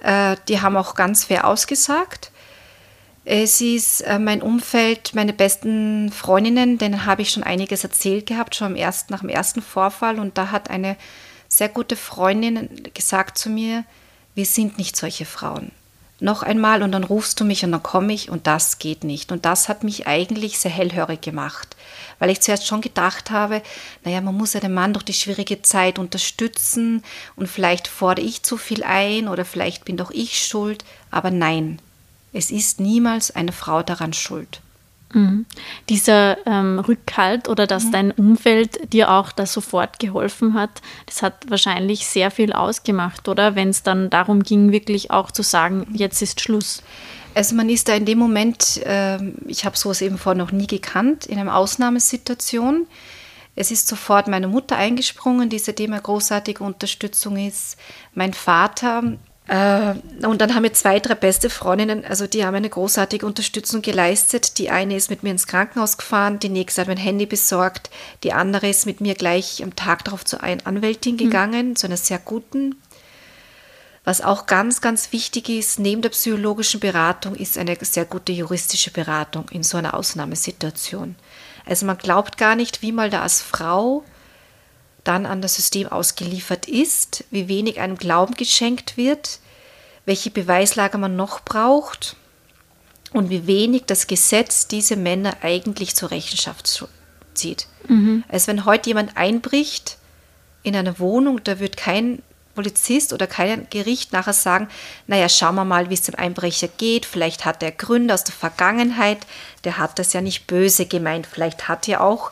Äh, 0.00 0.36
die 0.48 0.60
haben 0.60 0.76
auch 0.76 0.94
ganz 0.94 1.24
fair 1.24 1.46
ausgesagt. 1.46 2.32
Es 3.24 3.60
ist 3.60 4.00
äh, 4.00 4.18
mein 4.18 4.42
Umfeld, 4.42 5.14
meine 5.14 5.32
besten 5.32 6.10
Freundinnen, 6.10 6.78
denen 6.78 7.04
habe 7.04 7.22
ich 7.22 7.30
schon 7.30 7.42
einiges 7.42 7.84
erzählt 7.84 8.26
gehabt, 8.26 8.54
schon 8.54 8.74
ersten, 8.74 9.12
nach 9.12 9.20
dem 9.20 9.28
ersten 9.28 9.62
Vorfall. 9.62 10.18
Und 10.18 10.38
da 10.38 10.50
hat 10.50 10.70
eine 10.70 10.96
sehr 11.46 11.68
gute 11.68 11.94
Freundin 11.96 12.90
gesagt 12.94 13.38
zu 13.38 13.50
mir, 13.50 13.84
wir 14.34 14.46
sind 14.46 14.78
nicht 14.78 14.96
solche 14.96 15.24
Frauen. 15.24 15.72
Noch 16.20 16.42
einmal 16.42 16.82
und 16.82 16.92
dann 16.92 17.04
rufst 17.04 17.38
du 17.40 17.44
mich 17.44 17.64
und 17.64 17.72
dann 17.72 17.82
komme 17.82 18.12
ich 18.12 18.30
und 18.30 18.46
das 18.46 18.78
geht 18.78 19.04
nicht. 19.04 19.30
Und 19.30 19.44
das 19.44 19.68
hat 19.68 19.84
mich 19.84 20.06
eigentlich 20.06 20.58
sehr 20.58 20.70
hellhörig 20.70 21.20
gemacht, 21.20 21.76
weil 22.18 22.30
ich 22.30 22.40
zuerst 22.40 22.66
schon 22.66 22.80
gedacht 22.80 23.30
habe, 23.30 23.62
naja, 24.04 24.20
man 24.20 24.36
muss 24.36 24.54
ja 24.54 24.60
den 24.60 24.74
Mann 24.74 24.92
durch 24.92 25.04
die 25.04 25.12
schwierige 25.12 25.62
Zeit 25.62 25.98
unterstützen 25.98 27.04
und 27.36 27.48
vielleicht 27.48 27.86
fordere 27.86 28.26
ich 28.26 28.42
zu 28.42 28.56
viel 28.56 28.82
ein 28.82 29.28
oder 29.28 29.44
vielleicht 29.44 29.84
bin 29.84 29.96
doch 29.96 30.10
ich 30.10 30.38
schuld, 30.38 30.84
aber 31.10 31.30
nein, 31.30 31.80
es 32.32 32.50
ist 32.50 32.80
niemals 32.80 33.30
eine 33.30 33.52
Frau 33.52 33.82
daran 33.82 34.12
schuld. 34.12 34.60
Mhm. 35.12 35.46
Dieser 35.88 36.36
ähm, 36.46 36.78
Rückhalt 36.80 37.48
oder 37.48 37.66
dass 37.66 37.84
mhm. 37.84 37.92
dein 37.92 38.10
Umfeld 38.12 38.92
dir 38.92 39.10
auch 39.10 39.32
da 39.32 39.46
sofort 39.46 39.98
geholfen 39.98 40.54
hat, 40.54 40.82
das 41.06 41.22
hat 41.22 41.48
wahrscheinlich 41.48 42.06
sehr 42.06 42.30
viel 42.30 42.52
ausgemacht, 42.52 43.28
oder? 43.28 43.54
Wenn 43.54 43.70
es 43.70 43.82
dann 43.82 44.10
darum 44.10 44.42
ging, 44.42 44.70
wirklich 44.70 45.10
auch 45.10 45.30
zu 45.30 45.42
sagen, 45.42 45.86
jetzt 45.92 46.20
ist 46.20 46.40
Schluss. 46.40 46.82
Also 47.34 47.54
man 47.54 47.68
ist 47.68 47.88
da 47.88 47.94
in 47.94 48.04
dem 48.04 48.18
Moment, 48.18 48.78
äh, 48.84 49.18
ich 49.46 49.64
habe 49.64 49.76
sowas 49.76 50.02
eben 50.02 50.18
vorher 50.18 50.42
noch 50.42 50.52
nie 50.52 50.66
gekannt, 50.66 51.26
in 51.26 51.38
einer 51.38 51.56
Ausnahmesituation. 51.56 52.86
Es 53.54 53.70
ist 53.70 53.88
sofort 53.88 54.28
meine 54.28 54.46
Mutter 54.46 54.76
eingesprungen, 54.76 55.48
die 55.48 55.58
seitdem 55.58 55.92
eine 55.92 56.02
großartige 56.02 56.62
Unterstützung 56.62 57.36
ist. 57.36 57.76
Mein 58.14 58.32
Vater, 58.32 59.18
und 59.50 60.42
dann 60.42 60.54
haben 60.54 60.62
wir 60.62 60.74
zwei, 60.74 61.00
drei 61.00 61.14
beste 61.14 61.48
Freundinnen, 61.48 62.04
also 62.04 62.26
die 62.26 62.44
haben 62.44 62.54
eine 62.54 62.68
großartige 62.68 63.24
Unterstützung 63.24 63.80
geleistet. 63.80 64.58
Die 64.58 64.68
eine 64.68 64.94
ist 64.94 65.08
mit 65.08 65.22
mir 65.22 65.30
ins 65.30 65.46
Krankenhaus 65.46 65.96
gefahren, 65.96 66.38
die 66.38 66.50
nächste 66.50 66.82
hat 66.82 66.88
mein 66.88 66.98
Handy 66.98 67.24
besorgt, 67.24 67.88
die 68.24 68.34
andere 68.34 68.68
ist 68.68 68.84
mit 68.84 69.00
mir 69.00 69.14
gleich 69.14 69.62
am 69.62 69.74
Tag 69.74 70.04
darauf 70.04 70.24
zu 70.26 70.42
einer 70.42 70.66
Anwältin 70.66 71.18
hm. 71.18 71.24
gegangen, 71.24 71.68
mhm. 71.70 71.76
zu 71.76 71.86
einer 71.86 71.96
sehr 71.96 72.18
guten. 72.18 72.74
Was 74.04 74.20
auch 74.20 74.44
ganz, 74.44 74.82
ganz 74.82 75.12
wichtig 75.12 75.48
ist, 75.48 75.78
neben 75.78 76.02
der 76.02 76.10
psychologischen 76.10 76.80
Beratung, 76.80 77.34
ist 77.34 77.56
eine 77.56 77.76
sehr 77.80 78.04
gute 78.04 78.32
juristische 78.32 78.90
Beratung 78.90 79.48
in 79.50 79.62
so 79.62 79.78
einer 79.78 79.94
Ausnahmesituation. 79.94 81.16
Also 81.64 81.86
man 81.86 81.96
glaubt 81.96 82.36
gar 82.36 82.54
nicht, 82.54 82.82
wie 82.82 82.92
mal 82.92 83.08
da 83.08 83.22
als 83.22 83.40
Frau 83.40 84.04
dann 85.08 85.26
an 85.26 85.40
das 85.40 85.54
System 85.54 85.88
ausgeliefert 85.88 86.68
ist, 86.68 87.24
wie 87.30 87.48
wenig 87.48 87.80
einem 87.80 87.96
Glauben 87.96 88.34
geschenkt 88.34 88.96
wird, 88.96 89.40
welche 90.04 90.30
Beweislage 90.30 90.98
man 90.98 91.16
noch 91.16 91.40
braucht 91.40 92.16
und 93.12 93.30
wie 93.30 93.46
wenig 93.46 93.84
das 93.86 94.06
Gesetz 94.06 94.68
diese 94.68 94.96
Männer 94.96 95.38
eigentlich 95.42 95.96
zur 95.96 96.10
Rechenschaft 96.10 96.84
zieht. 97.34 97.66
Mhm. 97.88 98.22
Also 98.28 98.48
wenn 98.48 98.66
heute 98.66 98.90
jemand 98.90 99.16
einbricht 99.16 99.96
in 100.62 100.76
eine 100.76 100.98
Wohnung, 100.98 101.42
da 101.42 101.58
wird 101.58 101.76
kein 101.76 102.22
Polizist 102.54 103.12
oder 103.12 103.26
kein 103.26 103.68
Gericht 103.70 104.12
nachher 104.12 104.32
sagen, 104.32 104.68
naja, 105.06 105.28
schauen 105.28 105.54
wir 105.54 105.64
mal, 105.64 105.90
wie 105.90 105.94
es 105.94 106.02
dem 106.02 106.16
Einbrecher 106.16 106.68
geht, 106.68 107.06
vielleicht 107.06 107.44
hat 107.44 107.62
er 107.62 107.70
Gründe 107.70 108.12
aus 108.12 108.24
der 108.24 108.34
Vergangenheit, 108.34 109.18
der 109.64 109.78
hat 109.78 109.98
das 109.98 110.12
ja 110.12 110.20
nicht 110.20 110.46
böse 110.46 110.86
gemeint, 110.86 111.26
vielleicht 111.26 111.68
hat 111.68 111.88
er 111.88 112.02
auch 112.02 112.30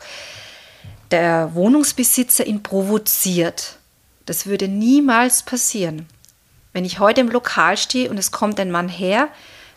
der 1.11 1.53
Wohnungsbesitzer 1.53 2.45
ihn 2.45 2.63
provoziert. 2.63 3.77
Das 4.25 4.45
würde 4.45 4.67
niemals 4.67 5.43
passieren. 5.43 6.07
Wenn 6.73 6.85
ich 6.85 6.99
heute 6.99 7.21
im 7.21 7.29
Lokal 7.29 7.77
stehe 7.77 8.09
und 8.09 8.17
es 8.17 8.31
kommt 8.31 8.59
ein 8.59 8.71
Mann 8.71 8.89
her, 8.89 9.29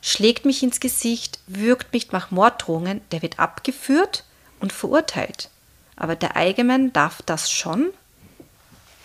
schlägt 0.02 0.44
mich 0.44 0.62
ins 0.62 0.80
Gesicht, 0.80 1.38
würgt 1.46 1.92
mich 1.92 2.12
nach 2.12 2.30
Morddrohungen, 2.30 3.00
der 3.12 3.22
wird 3.22 3.38
abgeführt 3.38 4.25
und 4.58 4.72
verurteilt. 4.72 5.50
Aber 5.96 6.16
der 6.16 6.37
Eigenmann 6.37 6.92
darf 6.92 7.22
das 7.22 7.50
schon? 7.50 7.90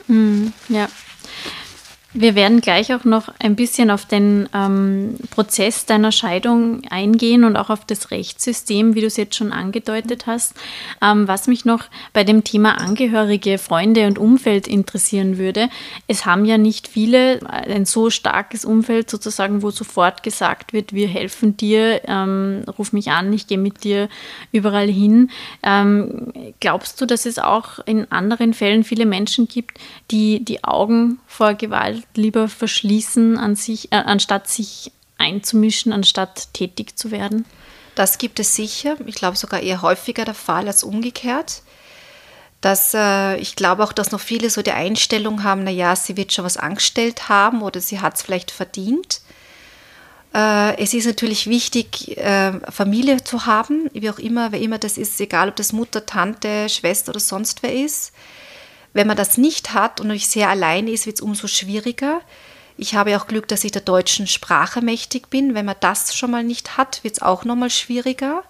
Mm, 0.08 0.48
ja. 0.70 0.88
Wir 2.18 2.34
werden 2.34 2.62
gleich 2.62 2.94
auch 2.94 3.04
noch 3.04 3.28
ein 3.40 3.58
bisschen 3.58 3.92
auf 3.92 4.06
den 4.06 4.48
ähm, 4.54 5.18
Prozess 5.32 5.86
deiner 5.86 6.14
Scheidung 6.14 6.84
eingehen 6.90 7.44
und 7.44 7.58
auch 7.58 7.70
auf 7.70 7.84
das 7.84 8.10
Rechtssystem, 8.10 8.96
wie 8.96 9.02
du 9.02 9.08
es 9.08 9.18
jetzt 9.18 9.36
schon 9.36 9.52
angedeutet 9.52 10.26
hast. 10.26 10.54
Ähm, 11.02 11.28
was 11.28 11.48
mich 11.48 11.66
noch 11.66 11.84
bei 12.14 12.24
dem 12.24 12.46
Thema 12.46 12.80
Angehörige, 12.80 13.58
Freunde 13.58 14.08
und 14.08 14.18
Umfeld 14.18 14.66
interessieren 14.66 15.38
würde, 15.38 15.68
es 16.08 16.26
haben 16.26 16.46
ja 16.46 16.58
nicht 16.58 16.88
viele 16.88 17.42
ein 17.50 17.84
so 17.84 18.10
starkes 18.10 18.64
Umfeld 18.64 19.10
sozusagen, 19.10 19.62
wo 19.62 19.70
sofort 19.70 20.24
gesagt 20.24 20.72
wird, 20.72 20.94
wir 20.94 21.10
helfen 21.10 21.58
dir, 21.58 22.00
ähm, 22.08 22.64
ruf 22.78 22.94
mich 22.94 23.12
an, 23.12 23.34
ich 23.34 23.48
gehe 23.48 23.58
mit 23.58 23.84
dir 23.84 24.08
überall 24.54 24.88
hin. 24.88 25.32
Ähm, 25.64 26.32
glaubst 26.62 27.02
du, 27.02 27.06
dass 27.06 27.26
es 27.26 27.40
auch 27.40 27.80
in 27.86 28.10
anderen 28.10 28.54
Fällen 28.54 28.86
viele 28.86 29.06
Menschen 29.06 29.50
gibt, 29.50 29.80
die 30.12 30.46
die 30.46 30.64
Augen 30.64 31.20
vor 31.28 31.56
Gewalt 31.56 32.05
lieber 32.14 32.48
verschließen, 32.48 33.38
an 33.38 33.56
sich, 33.56 33.92
äh, 33.92 33.98
anstatt 33.98 34.48
sich 34.48 34.92
einzumischen, 35.18 35.94
anstatt 35.94 36.54
tätig 36.54 36.98
zu 36.98 37.12
werden? 37.12 37.46
Das 37.96 38.18
gibt 38.18 38.40
es 38.40 38.56
sicher. 38.56 38.98
Ich 39.06 39.16
glaube 39.16 39.38
sogar 39.38 39.62
eher 39.62 39.82
häufiger 39.82 40.26
der 40.26 40.34
Fall 40.34 40.68
als 40.68 40.84
umgekehrt. 40.84 41.62
Dass, 42.62 42.94
äh, 42.94 43.38
ich 43.38 43.56
glaube 43.56 43.84
auch, 43.84 43.94
dass 43.94 44.12
noch 44.12 44.20
viele 44.20 44.50
so 44.50 44.62
die 44.62 44.72
Einstellung 44.72 45.44
haben, 45.44 45.64
naja, 45.64 45.96
sie 45.96 46.18
wird 46.18 46.34
schon 46.34 46.46
was 46.46 46.58
angestellt 46.58 47.30
haben 47.30 47.62
oder 47.62 47.80
sie 47.80 48.00
hat 48.00 48.16
es 48.16 48.22
vielleicht 48.22 48.52
verdient. 48.52 49.22
Äh, 50.34 50.78
es 50.78 50.94
ist 50.94 51.06
natürlich 51.06 51.48
wichtig, 51.48 52.18
äh, 52.18 52.60
Familie 52.70 53.24
zu 53.24 53.46
haben, 53.46 53.90
wie 53.94 54.10
auch 54.10 54.20
immer, 54.20 54.52
wer 54.52 54.60
immer 54.60 54.78
das 54.78 54.98
ist, 54.98 55.20
egal 55.22 55.48
ob 55.48 55.56
das 55.56 55.72
Mutter, 55.72 56.06
Tante, 56.06 56.68
Schwester 56.68 57.12
oder 57.12 57.22
sonst 57.22 57.64
wer 57.64 57.74
ist. 57.74 58.12
Wenn 58.96 59.08
man 59.08 59.18
das 59.18 59.38
nicht 59.38 59.74
hat 59.74 60.00
und 60.00 60.10
euch 60.10 60.30
sehr 60.30 60.48
allein 60.48 60.88
ist, 60.88 61.06
wird 61.06 61.18
es 61.18 61.22
umso 61.22 61.48
schwieriger. 61.48 62.22
Ich 62.78 62.96
habe 62.96 63.18
auch 63.18 63.28
Glück, 63.28 63.46
dass 63.50 63.66
ich 63.66 63.74
der 63.74 63.82
deutschen 63.82 64.26
Sprache 64.26 64.82
mächtig 64.82 65.30
bin. 65.30 65.54
Wenn 65.54 65.66
man 65.66 65.76
das 65.82 66.16
schon 66.16 66.32
mal 66.32 66.46
nicht 66.46 66.78
hat, 66.78 67.04
wird 67.04 67.16
es 67.16 67.22
auch 67.22 67.44
nochmal 67.44 67.70
schwieriger. 67.70 68.46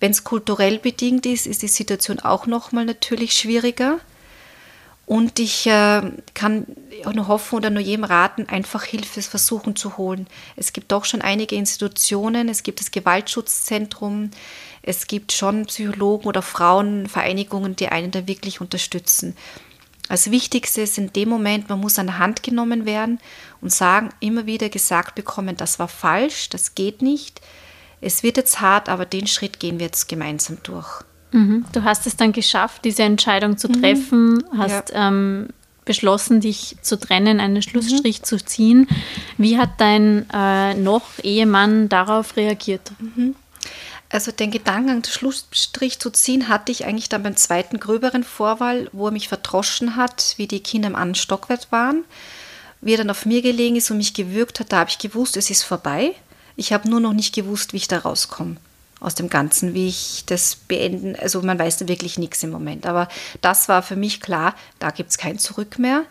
Wenn 0.00 0.10
es 0.10 0.24
kulturell 0.24 0.80
bedingt 0.80 1.26
ist, 1.26 1.46
ist 1.46 1.62
die 1.62 1.68
Situation 1.68 2.18
auch 2.18 2.48
nochmal 2.48 2.84
natürlich 2.84 3.34
schwieriger. 3.34 4.00
Und 5.04 5.40
ich 5.40 5.66
äh, 5.66 6.02
kann 6.32 6.66
nur 7.12 7.28
hoffen 7.28 7.56
oder 7.56 7.70
nur 7.70 7.82
jedem 7.82 8.04
raten, 8.04 8.48
einfach 8.48 8.84
Hilfe 8.84 9.20
versuchen 9.20 9.74
zu 9.74 9.96
holen. 9.96 10.28
Es 10.56 10.72
gibt 10.72 10.92
doch 10.92 11.04
schon 11.04 11.22
einige 11.22 11.56
Institutionen, 11.56 12.48
es 12.48 12.62
gibt 12.62 12.80
das 12.80 12.92
Gewaltschutzzentrum, 12.92 14.30
es 14.82 15.06
gibt 15.08 15.32
schon 15.32 15.66
Psychologen 15.66 16.28
oder 16.28 16.40
Frauenvereinigungen, 16.40 17.76
die 17.76 17.88
einen 17.88 18.12
da 18.12 18.26
wirklich 18.26 18.60
unterstützen. 18.60 19.36
Das 20.08 20.30
Wichtigste 20.30 20.82
ist 20.82 20.98
in 20.98 21.12
dem 21.12 21.28
Moment, 21.28 21.68
man 21.68 21.80
muss 21.80 21.98
an 21.98 22.06
der 22.06 22.18
Hand 22.18 22.42
genommen 22.42 22.86
werden 22.86 23.20
und 23.60 23.72
sagen, 23.72 24.10
immer 24.20 24.46
wieder 24.46 24.68
gesagt 24.68 25.14
bekommen, 25.14 25.56
das 25.56 25.78
war 25.78 25.88
falsch, 25.88 26.48
das 26.48 26.74
geht 26.74 27.02
nicht. 27.02 27.40
Es 28.00 28.22
wird 28.22 28.36
jetzt 28.36 28.60
hart, 28.60 28.88
aber 28.88 29.06
den 29.06 29.26
Schritt 29.26 29.60
gehen 29.60 29.78
wir 29.78 29.86
jetzt 29.86 30.08
gemeinsam 30.08 30.58
durch. 30.64 31.02
Mhm. 31.32 31.64
Du 31.72 31.82
hast 31.82 32.06
es 32.06 32.16
dann 32.16 32.32
geschafft, 32.32 32.84
diese 32.84 33.02
Entscheidung 33.02 33.56
zu 33.58 33.68
mhm. 33.68 33.80
treffen, 33.80 34.32
mhm. 34.34 34.58
hast 34.58 34.90
ja. 34.90 35.08
ähm, 35.08 35.48
beschlossen, 35.84 36.40
dich 36.40 36.76
zu 36.82 36.98
trennen, 36.98 37.40
einen 37.40 37.62
Schlussstrich 37.62 38.20
mhm. 38.20 38.24
zu 38.24 38.36
ziehen. 38.44 38.88
Wie 39.38 39.58
hat 39.58 39.70
dein 39.78 40.28
äh, 40.32 40.74
noch 40.74 41.02
Ehemann 41.22 41.88
darauf 41.88 42.36
reagiert? 42.36 42.92
Mhm. 42.98 43.34
Also 44.10 44.30
den 44.30 44.50
Gedanken, 44.50 44.90
einen 44.90 45.04
Schlussstrich 45.04 45.98
zu 45.98 46.10
ziehen, 46.10 46.48
hatte 46.48 46.70
ich 46.70 46.84
eigentlich 46.84 47.08
dann 47.08 47.22
beim 47.22 47.36
zweiten 47.36 47.80
gröberen 47.80 48.24
Vorwahl, 48.24 48.90
wo 48.92 49.06
er 49.06 49.12
mich 49.12 49.28
verdroschen 49.28 49.96
hat, 49.96 50.34
wie 50.36 50.46
die 50.46 50.60
Kinder 50.60 50.88
im 50.88 50.94
anderen 50.94 51.14
Stockwerk 51.14 51.72
waren. 51.72 52.04
Wie 52.82 52.92
er 52.92 52.98
dann 52.98 53.10
auf 53.10 53.24
mir 53.24 53.40
gelegen 53.40 53.76
ist 53.76 53.90
und 53.90 53.96
mich 53.96 54.12
gewürgt 54.12 54.60
hat, 54.60 54.70
da 54.70 54.80
habe 54.80 54.90
ich 54.90 54.98
gewusst, 54.98 55.36
es 55.38 55.50
ist 55.50 55.62
vorbei. 55.62 56.14
Ich 56.56 56.74
habe 56.74 56.90
nur 56.90 57.00
noch 57.00 57.14
nicht 57.14 57.34
gewusst, 57.34 57.72
wie 57.72 57.78
ich 57.78 57.88
da 57.88 57.98
rauskomme 57.98 58.56
aus 59.02 59.14
dem 59.14 59.28
Ganzen, 59.28 59.74
wie 59.74 59.88
ich 59.88 60.24
das 60.26 60.54
beenden. 60.56 61.16
Also 61.16 61.42
man 61.42 61.58
weiß 61.58 61.78
da 61.78 61.88
wirklich 61.88 62.18
nichts 62.18 62.42
im 62.42 62.50
Moment. 62.50 62.86
Aber 62.86 63.08
das 63.40 63.68
war 63.68 63.82
für 63.82 63.96
mich 63.96 64.20
klar, 64.20 64.54
da 64.78 64.90
gibt 64.90 65.10
es 65.10 65.18
kein 65.18 65.38
Zurück 65.38 65.78
mehr. 65.78 66.04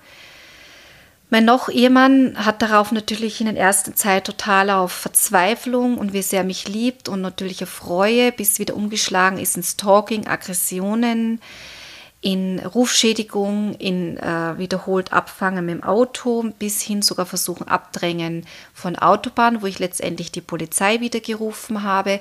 Mein 1.29 1.45
noch 1.45 1.69
Ehemann 1.69 2.36
hat 2.36 2.62
darauf 2.62 2.91
natürlich 2.91 3.39
in 3.39 3.48
der 3.48 3.55
ersten 3.55 3.95
Zeit 3.95 4.25
total 4.25 4.69
auf 4.69 4.91
Verzweiflung 4.91 5.98
und 5.98 6.12
wie 6.12 6.21
sehr 6.21 6.41
er 6.41 6.45
mich 6.45 6.67
liebt 6.67 7.07
und 7.07 7.21
natürlich 7.21 7.63
auf 7.63 7.88
Reue, 7.88 8.33
bis 8.33 8.60
wieder 8.60 8.75
umgeschlagen 8.75 9.38
ist 9.39 9.55
in 9.55 9.63
Stalking, 9.63 10.27
Aggressionen, 10.27 11.39
in 12.21 12.59
Rufschädigung, 12.59 13.73
in 13.75 14.17
äh, 14.17 14.57
wiederholt 14.57 15.11
Abfangen 15.11 15.65
mit 15.65 15.75
dem 15.75 15.83
Auto, 15.83 16.51
bis 16.59 16.81
hin 16.81 17.01
sogar 17.01 17.25
versuchen 17.25 17.67
Abdrängen 17.67 18.45
von 18.73 18.95
Autobahn, 18.95 19.61
wo 19.63 19.65
ich 19.65 19.79
letztendlich 19.79 20.31
die 20.31 20.41
Polizei 20.41 20.99
wieder 21.01 21.19
gerufen 21.19 21.81
habe, 21.81 22.19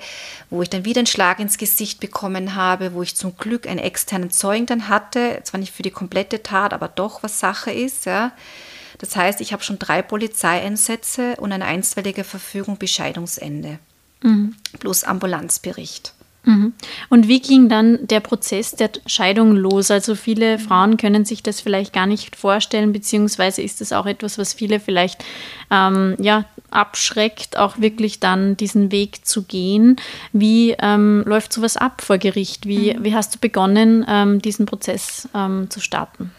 wo 0.48 0.62
ich 0.62 0.70
dann 0.70 0.86
wieder 0.86 1.00
einen 1.00 1.06
Schlag 1.06 1.38
ins 1.38 1.58
Gesicht 1.58 2.00
bekommen 2.00 2.54
habe, 2.54 2.94
wo 2.94 3.02
ich 3.02 3.14
zum 3.14 3.36
Glück 3.36 3.68
einen 3.68 3.78
externen 3.78 4.30
Zeugen 4.30 4.66
dann 4.66 4.88
hatte, 4.88 5.40
zwar 5.44 5.60
nicht 5.60 5.74
für 5.74 5.82
die 5.82 5.90
komplette 5.90 6.42
Tat, 6.42 6.72
aber 6.72 6.88
doch 6.88 7.22
was 7.22 7.38
Sache 7.38 7.70
ist, 7.70 8.06
ja 8.06 8.32
das 9.00 9.16
heißt, 9.16 9.40
ich 9.40 9.54
habe 9.54 9.62
schon 9.62 9.78
drei 9.78 10.02
Polizeieinsätze 10.02 11.36
und 11.36 11.52
eine 11.52 11.64
einstweilige 11.64 12.22
Verfügung 12.22 12.76
bis 12.76 12.90
Scheidungsende. 12.90 13.78
Mhm. 14.22 14.54
Plus 14.78 15.04
Ambulanzbericht. 15.04 16.12
Mhm. 16.44 16.72
Und 17.10 17.28
wie 17.28 17.40
ging 17.40 17.68
dann 17.68 18.06
der 18.06 18.20
Prozess 18.20 18.72
der 18.72 18.90
Scheidung 19.06 19.54
los? 19.54 19.90
Also 19.90 20.14
viele 20.14 20.58
Frauen 20.58 20.96
können 20.96 21.24
sich 21.24 21.42
das 21.42 21.60
vielleicht 21.60 21.92
gar 21.92 22.06
nicht 22.06 22.34
vorstellen, 22.34 22.92
beziehungsweise 22.92 23.62
ist 23.62 23.80
das 23.80 23.92
auch 23.92 24.06
etwas, 24.06 24.38
was 24.38 24.54
viele 24.54 24.80
vielleicht 24.80 25.24
ähm, 25.70 26.16
ja, 26.18 26.46
abschreckt, 26.70 27.58
auch 27.58 27.78
wirklich 27.78 28.20
dann 28.20 28.56
diesen 28.56 28.90
Weg 28.90 29.26
zu 29.26 29.42
gehen. 29.42 29.96
Wie 30.32 30.74
ähm, 30.80 31.22
läuft 31.26 31.52
sowas 31.52 31.76
ab 31.76 32.00
vor 32.02 32.18
Gericht? 32.18 32.66
Wie, 32.66 32.94
mhm. 32.94 33.04
wie 33.04 33.14
hast 33.14 33.34
du 33.34 33.38
begonnen, 33.38 34.06
ähm, 34.08 34.40
diesen 34.40 34.66
Prozess 34.66 35.28
ähm, 35.34 35.68
zu 35.68 35.80
starten? 35.80 36.32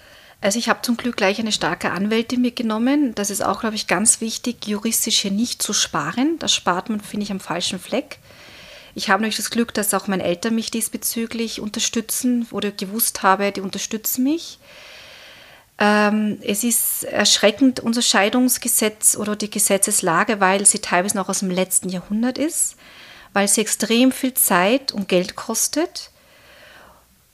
Also 0.43 0.57
ich 0.57 0.69
habe 0.69 0.81
zum 0.81 0.97
Glück 0.97 1.17
gleich 1.17 1.39
eine 1.39 1.51
starke 1.51 1.91
Anwältin 1.91 2.41
mitgenommen. 2.41 3.13
Das 3.13 3.29
ist 3.29 3.45
auch, 3.45 3.59
glaube 3.59 3.75
ich, 3.75 3.85
ganz 3.85 4.21
wichtig, 4.21 4.65
juristisch 4.65 5.19
hier 5.19 5.29
nicht 5.29 5.61
zu 5.61 5.71
sparen. 5.71 6.39
Das 6.39 6.51
spart 6.51 6.89
man, 6.89 6.99
finde 6.99 7.25
ich, 7.25 7.31
am 7.31 7.39
falschen 7.39 7.77
Fleck. 7.77 8.17
Ich 8.95 9.09
habe 9.09 9.21
natürlich 9.21 9.37
das 9.37 9.51
Glück, 9.51 9.73
dass 9.73 9.93
auch 9.93 10.07
meine 10.07 10.23
Eltern 10.23 10.55
mich 10.55 10.71
diesbezüglich 10.71 11.61
unterstützen 11.61 12.47
oder 12.51 12.71
gewusst 12.71 13.23
habe, 13.23 13.51
die 13.51 13.61
unterstützen 13.61 14.23
mich. 14.23 14.59
Ähm, 15.79 16.37
es 16.41 16.63
ist 16.63 17.05
erschreckend, 17.05 17.79
unser 17.79 18.01
Scheidungsgesetz 18.01 19.15
oder 19.15 19.35
die 19.35 19.49
Gesetzeslage, 19.49 20.39
weil 20.39 20.65
sie 20.65 20.79
teilweise 20.79 21.17
noch 21.17 21.29
aus 21.29 21.39
dem 21.39 21.49
letzten 21.49 21.89
Jahrhundert 21.89 22.37
ist, 22.37 22.75
weil 23.33 23.47
sie 23.47 23.61
extrem 23.61 24.11
viel 24.11 24.33
Zeit 24.33 24.91
und 24.91 25.07
Geld 25.07 25.35
kostet 25.35 26.11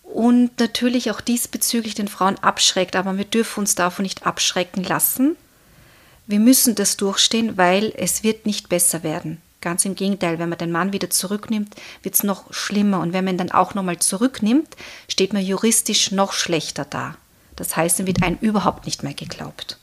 und 0.04 0.60
natürlich 0.60 1.12
auch 1.12 1.20
diesbezüglich 1.20 1.96
den 1.96 2.08
Frauen 2.08 2.38
abschreckt. 2.40 2.96
Aber 2.96 3.18
wir 3.18 3.26
dürfen 3.26 3.62
uns 3.62 3.76
davon 3.76 4.04
nicht 4.04 4.26
abschrecken 4.26 4.84
lassen. 4.84 5.36
Wir 6.28 6.40
müssen 6.40 6.76
das 6.76 6.98
durchstehen, 6.98 7.58
weil 7.58 7.94
es 7.98 8.24
wird 8.24 8.46
nicht 8.46 8.70
besser 8.70 9.04
werden. 9.04 9.42
Ganz 9.68 9.84
im 9.84 9.96
Gegenteil, 9.96 10.40
wenn 10.40 10.48
man 10.48 10.58
den 10.58 10.72
Mann 10.72 10.94
wieder 10.94 11.10
zurücknimmt, 11.10 11.76
wird 12.02 12.16
es 12.16 12.24
noch 12.24 12.54
schlimmer. 12.54 13.02
Und 13.02 13.12
wenn 13.12 13.26
man 13.26 13.34
ihn 13.34 13.38
dann 13.38 13.52
auch 13.52 13.74
nochmal 13.74 14.00
zurücknimmt, 14.00 14.78
steht 15.10 15.34
man 15.34 15.44
juristisch 15.44 16.14
noch 16.14 16.32
schlechter 16.32 16.86
da. 16.86 17.18
Das 17.58 17.76
heißt, 17.76 18.00
dann 18.00 18.08
wird 18.08 18.24
einem 18.24 18.38
überhaupt 18.40 18.86
nicht 18.86 19.04
mehr 19.04 19.14
geglaubt. 19.14 19.78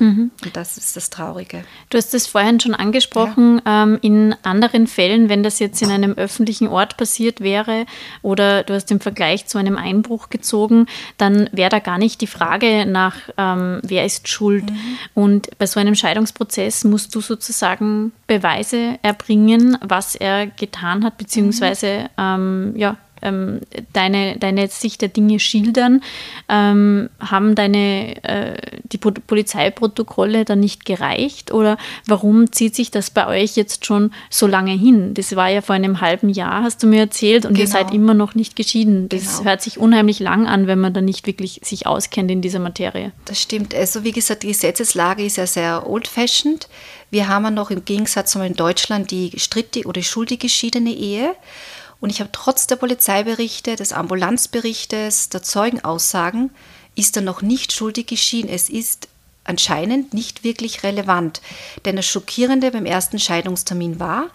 Mhm. 0.00 0.30
Und 0.44 0.56
das 0.56 0.76
ist 0.76 0.96
das 0.96 1.10
Traurige. 1.10 1.64
Du 1.90 1.98
hast 1.98 2.14
es 2.14 2.26
vorhin 2.26 2.60
schon 2.60 2.74
angesprochen, 2.74 3.60
ja. 3.64 3.82
ähm, 3.82 3.98
in 4.02 4.34
anderen 4.42 4.86
Fällen, 4.86 5.28
wenn 5.28 5.42
das 5.42 5.58
jetzt 5.58 5.80
in 5.82 5.90
einem 5.90 6.12
öffentlichen 6.12 6.68
Ort 6.68 6.96
passiert 6.96 7.40
wäre 7.40 7.86
oder 8.22 8.62
du 8.62 8.74
hast 8.74 8.86
den 8.86 9.00
Vergleich 9.00 9.46
zu 9.46 9.58
einem 9.58 9.76
Einbruch 9.76 10.30
gezogen, 10.30 10.86
dann 11.18 11.48
wäre 11.52 11.70
da 11.70 11.78
gar 11.78 11.98
nicht 11.98 12.20
die 12.20 12.26
Frage 12.26 12.86
nach, 12.86 13.16
ähm, 13.36 13.80
wer 13.82 14.04
ist 14.04 14.28
schuld. 14.28 14.70
Mhm. 14.70 14.98
Und 15.14 15.58
bei 15.58 15.66
so 15.66 15.80
einem 15.80 15.94
Scheidungsprozess 15.94 16.84
musst 16.84 17.14
du 17.14 17.20
sozusagen 17.20 18.12
Beweise 18.26 18.98
erbringen, 19.02 19.78
was 19.80 20.14
er 20.14 20.46
getan 20.46 21.04
hat, 21.04 21.18
beziehungsweise 21.18 22.08
mhm. 22.16 22.18
ähm, 22.18 22.72
ja, 22.76 22.96
ähm, 23.22 23.60
deine, 23.92 24.36
deine 24.38 24.68
Sicht 24.68 25.00
der 25.02 25.08
Dinge 25.08 25.40
schildern, 25.40 26.02
ähm, 26.48 27.08
haben 27.20 27.54
deine 27.54 28.22
äh, 28.24 28.56
die 28.84 28.98
Polizeiprotokolle 28.98 30.44
dann 30.44 30.60
nicht 30.60 30.84
gereicht 30.84 31.52
oder 31.52 31.76
warum 32.06 32.52
zieht 32.52 32.74
sich 32.74 32.90
das 32.90 33.10
bei 33.10 33.26
euch 33.26 33.56
jetzt 33.56 33.84
schon 33.86 34.12
so 34.30 34.46
lange 34.46 34.72
hin? 34.72 35.14
Das 35.14 35.36
war 35.36 35.48
ja 35.48 35.60
vor 35.60 35.74
einem 35.74 36.00
halben 36.00 36.28
Jahr, 36.28 36.62
hast 36.62 36.82
du 36.82 36.86
mir 36.86 37.00
erzählt, 37.00 37.44
und 37.46 37.54
genau. 37.54 37.64
ihr 37.64 37.68
seid 37.68 37.92
immer 37.92 38.14
noch 38.14 38.34
nicht 38.34 38.56
geschieden. 38.56 39.08
Das 39.08 39.38
genau. 39.38 39.50
hört 39.50 39.62
sich 39.62 39.78
unheimlich 39.78 40.20
lang 40.20 40.46
an, 40.46 40.66
wenn 40.66 40.80
man 40.80 40.92
dann 40.92 41.04
nicht 41.04 41.26
wirklich 41.26 41.60
sich 41.64 41.86
auskennt 41.86 42.30
in 42.30 42.42
dieser 42.42 42.58
Materie. 42.58 43.12
Das 43.24 43.40
stimmt. 43.40 43.74
Also 43.74 44.04
wie 44.04 44.12
gesagt, 44.12 44.42
die 44.42 44.48
Gesetzeslage 44.48 45.24
ist 45.24 45.36
ja 45.36 45.46
sehr 45.46 45.88
old-fashioned. 45.88 46.68
Wir 47.10 47.28
haben 47.28 47.44
ja 47.44 47.50
noch 47.50 47.70
im 47.70 47.84
Gegensatz 47.84 48.32
zu 48.32 48.40
in 48.40 48.54
Deutschland 48.54 49.10
die 49.10 49.32
strittige 49.36 49.88
oder 49.88 50.02
schuldig 50.02 50.40
geschiedene 50.40 50.90
Ehe. 50.90 51.34
Und 52.00 52.10
ich 52.10 52.20
habe 52.20 52.30
trotz 52.32 52.66
der 52.66 52.76
Polizeiberichte, 52.76 53.76
des 53.76 53.92
Ambulanzberichtes, 53.92 55.28
der 55.30 55.42
Zeugenaussagen, 55.42 56.50
ist 56.94 57.16
er 57.16 57.22
noch 57.22 57.42
nicht 57.42 57.72
schuldig 57.72 58.06
geschieden. 58.06 58.48
Es 58.48 58.68
ist 58.68 59.08
anscheinend 59.44 60.12
nicht 60.12 60.44
wirklich 60.44 60.82
relevant. 60.82 61.40
Denn 61.84 61.96
das 61.96 62.06
Schockierende 62.06 62.70
beim 62.70 62.86
ersten 62.86 63.18
Scheidungstermin 63.18 64.00
war, 64.00 64.30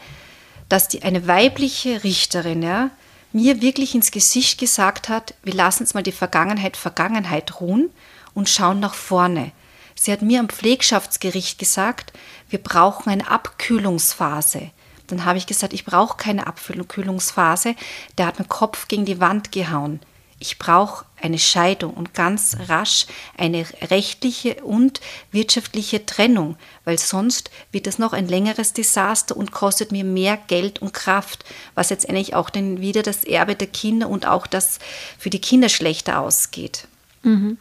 dass 0.70 0.88
die, 0.88 1.04
eine 1.04 1.28
weibliche 1.28 2.04
Richterin 2.04 2.64
ja, 2.64 2.90
mir 3.34 3.62
wirklich 3.62 3.96
ins 3.96 4.12
Gesicht 4.12 4.60
gesagt 4.60 5.10
hat, 5.10 5.34
wir 5.44 5.54
lassen 5.54 5.84
jetzt 5.84 5.94
mal 5.94 6.04
die 6.04 6.12
Vergangenheit 6.12 6.78
Vergangenheit 6.78 7.60
ruhen 7.60 7.90
und 8.34 8.50
schauen 8.50 8.80
nach 8.80 8.94
vorne. 8.94 9.52
Sie 9.96 10.12
hat 10.12 10.22
mir 10.22 10.40
am 10.40 10.50
Pflegschaftsgericht 10.50 11.60
gesagt, 11.60 12.14
wir 12.50 12.60
brauchen 12.60 13.10
eine 13.10 13.30
Abkühlungsphase. 13.30 14.72
Dann 15.12 15.26
habe 15.26 15.38
ich 15.38 15.46
gesagt, 15.46 15.74
ich 15.74 15.86
brauche 15.86 16.18
keine 16.18 16.48
Abkühlungsphase. 16.48 17.76
Der 18.18 18.28
hat 18.28 18.40
den 18.40 18.50
Kopf 18.50 18.88
gegen 18.88 19.06
die 19.06 19.20
Wand 19.20 19.52
gehauen. 19.52 20.00
Ich 20.40 20.58
brauche 20.58 21.06
eine 21.22 21.38
Scheidung 21.38 21.94
und 21.94 22.16
ganz 22.16 22.58
rasch 22.68 23.06
eine 23.38 23.64
rechtliche 23.92 24.56
und 24.64 25.00
wirtschaftliche 25.32 26.04
Trennung, 26.04 26.56
weil 26.84 26.98
sonst 26.98 27.52
wird 27.72 27.86
es 27.86 28.00
noch 28.00 28.12
ein 28.12 28.28
längeres 28.28 28.74
Desaster 28.74 29.38
und 29.38 29.52
kostet 29.52 29.92
mir 29.92 30.04
mehr 30.04 30.40
Geld 30.48 30.82
und 30.82 30.96
Kraft, 30.96 31.46
was 31.76 31.92
jetzt 31.92 32.10
eigentlich 32.10 32.34
auch 32.34 32.50
dann 32.50 32.82
wieder 32.82 33.04
das 33.04 33.24
Erbe 33.24 33.54
der 33.56 33.68
Kinder 33.68 34.10
und 34.10 34.26
auch 34.26 34.48
das 34.48 34.80
für 35.20 35.30
die 35.30 35.42
Kinder 35.42 35.70
schlechter 35.70 36.20
ausgeht. 36.20 36.88
Mhm. 37.22 37.60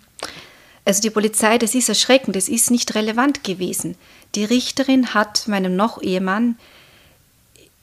Also 0.86 1.02
die 1.02 1.10
Polizei, 1.10 1.58
das 1.58 1.74
ist 1.74 1.90
erschreckend, 1.90 2.34
das 2.34 2.48
ist 2.48 2.70
nicht 2.70 2.94
relevant 2.94 3.44
gewesen. 3.44 3.96
Die 4.34 4.44
Richterin 4.44 5.12
hat 5.12 5.48
meinem 5.48 5.76
noch 5.76 6.00
Ehemann 6.00 6.56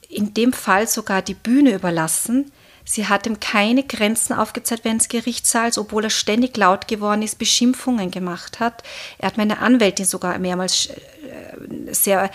in 0.08 0.34
dem 0.34 0.52
Fall 0.52 0.88
sogar 0.88 1.22
die 1.22 1.34
Bühne 1.34 1.74
überlassen. 1.74 2.50
Sie 2.84 3.06
hat 3.06 3.26
ihm 3.26 3.38
keine 3.38 3.82
Grenzen 3.82 4.32
aufgezeigt 4.32 4.84
während 4.84 5.02
des 5.02 5.08
Gerichtssaals, 5.08 5.76
obwohl 5.76 6.04
er 6.04 6.10
ständig 6.10 6.56
laut 6.56 6.88
geworden 6.88 7.20
ist, 7.20 7.38
Beschimpfungen 7.38 8.10
gemacht 8.10 8.60
hat. 8.60 8.82
Er 9.18 9.26
hat 9.26 9.36
meine 9.36 9.58
Anwältin 9.58 10.06
sogar 10.06 10.38
mehrmals 10.38 10.86
äh, 10.86 11.92
sehr 11.92 12.30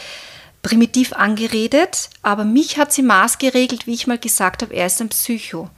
primitiv 0.61 1.13
angeredet, 1.13 2.09
aber 2.21 2.45
mich 2.45 2.77
hat 2.77 2.93
sie 2.93 3.01
maßgeregelt, 3.01 3.87
wie 3.87 3.93
ich 3.93 4.07
mal 4.07 4.19
gesagt 4.19 4.61
habe, 4.61 4.73
er 4.73 4.85
ist 4.85 5.01
ein 5.01 5.09
Psycho. 5.09 5.69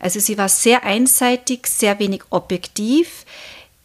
Also 0.00 0.18
sie 0.20 0.36
war 0.36 0.48
sehr 0.48 0.84
einseitig, 0.84 1.66
sehr 1.66 1.98
wenig 1.98 2.22
objektiv. 2.30 3.24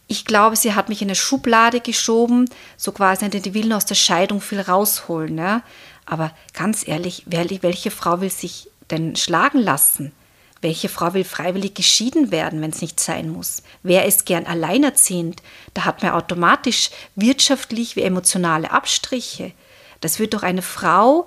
Ich 0.08 0.24
glaube, 0.24 0.56
sie 0.56 0.74
hat 0.74 0.88
mich 0.88 1.00
in 1.00 1.08
eine 1.08 1.14
Schublade 1.14 1.80
geschoben, 1.80 2.50
so 2.76 2.92
quasi, 2.92 3.30
die 3.30 3.54
will 3.54 3.66
nur 3.66 3.78
aus 3.78 3.86
der 3.86 3.94
Scheidung 3.94 4.40
viel 4.40 4.60
rausholen. 4.60 5.38
Ja? 5.38 5.62
Aber 6.04 6.32
ganz 6.52 6.86
ehrlich, 6.86 7.24
welche 7.26 7.90
Frau 7.90 8.20
will 8.20 8.30
sich 8.30 8.68
denn 8.90 9.16
schlagen 9.16 9.58
lassen? 9.58 10.12
Welche 10.60 10.88
Frau 10.88 11.12
will 11.14 11.24
freiwillig 11.24 11.74
geschieden 11.74 12.30
werden, 12.30 12.60
wenn 12.60 12.70
es 12.70 12.82
nicht 12.82 13.00
sein 13.00 13.28
muss? 13.28 13.62
Wer 13.82 14.06
ist 14.06 14.26
gern 14.26 14.46
alleinerziehend? 14.46 15.42
Da 15.74 15.84
hat 15.84 16.02
man 16.02 16.12
automatisch 16.12 16.90
wirtschaftlich 17.16 17.96
wie 17.96 18.02
emotionale 18.02 18.70
Abstriche. 18.70 19.52
Das 20.00 20.18
wird 20.18 20.34
doch 20.34 20.44
eine 20.44 20.62
Frau 20.62 21.26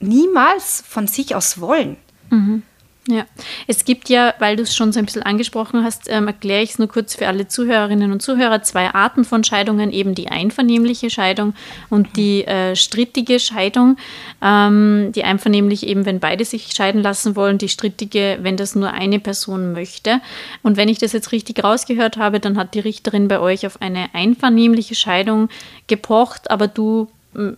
niemals 0.00 0.82
von 0.88 1.06
sich 1.06 1.36
aus 1.36 1.60
wollen. 1.60 1.96
Mhm. 2.30 2.62
Ja, 3.06 3.26
es 3.66 3.84
gibt 3.84 4.08
ja, 4.08 4.32
weil 4.38 4.56
du 4.56 4.62
es 4.62 4.74
schon 4.74 4.90
so 4.90 4.98
ein 4.98 5.04
bisschen 5.04 5.22
angesprochen 5.22 5.84
hast, 5.84 6.08
ähm, 6.08 6.26
erkläre 6.26 6.62
ich 6.62 6.70
es 6.70 6.78
nur 6.78 6.88
kurz 6.88 7.14
für 7.14 7.28
alle 7.28 7.46
Zuhörerinnen 7.46 8.10
und 8.12 8.22
Zuhörer, 8.22 8.62
zwei 8.62 8.94
Arten 8.94 9.24
von 9.24 9.44
Scheidungen, 9.44 9.92
eben 9.92 10.14
die 10.14 10.28
einvernehmliche 10.28 11.10
Scheidung 11.10 11.52
und 11.90 12.16
die 12.16 12.46
äh, 12.46 12.74
strittige 12.74 13.38
Scheidung. 13.40 13.98
Ähm, 14.40 15.12
die 15.14 15.22
einvernehmliche 15.22 15.86
eben, 15.86 16.06
wenn 16.06 16.18
beide 16.18 16.46
sich 16.46 16.72
scheiden 16.72 17.02
lassen 17.02 17.36
wollen, 17.36 17.58
die 17.58 17.68
strittige, 17.68 18.38
wenn 18.40 18.56
das 18.56 18.74
nur 18.74 18.90
eine 18.90 19.20
Person 19.20 19.72
möchte. 19.72 20.22
Und 20.62 20.78
wenn 20.78 20.88
ich 20.88 20.96
das 20.96 21.12
jetzt 21.12 21.30
richtig 21.30 21.62
rausgehört 21.62 22.16
habe, 22.16 22.40
dann 22.40 22.56
hat 22.56 22.72
die 22.72 22.80
Richterin 22.80 23.28
bei 23.28 23.38
euch 23.38 23.66
auf 23.66 23.82
eine 23.82 24.14
einvernehmliche 24.14 24.94
Scheidung 24.94 25.50
gepocht, 25.88 26.50
aber 26.50 26.68
du 26.68 27.08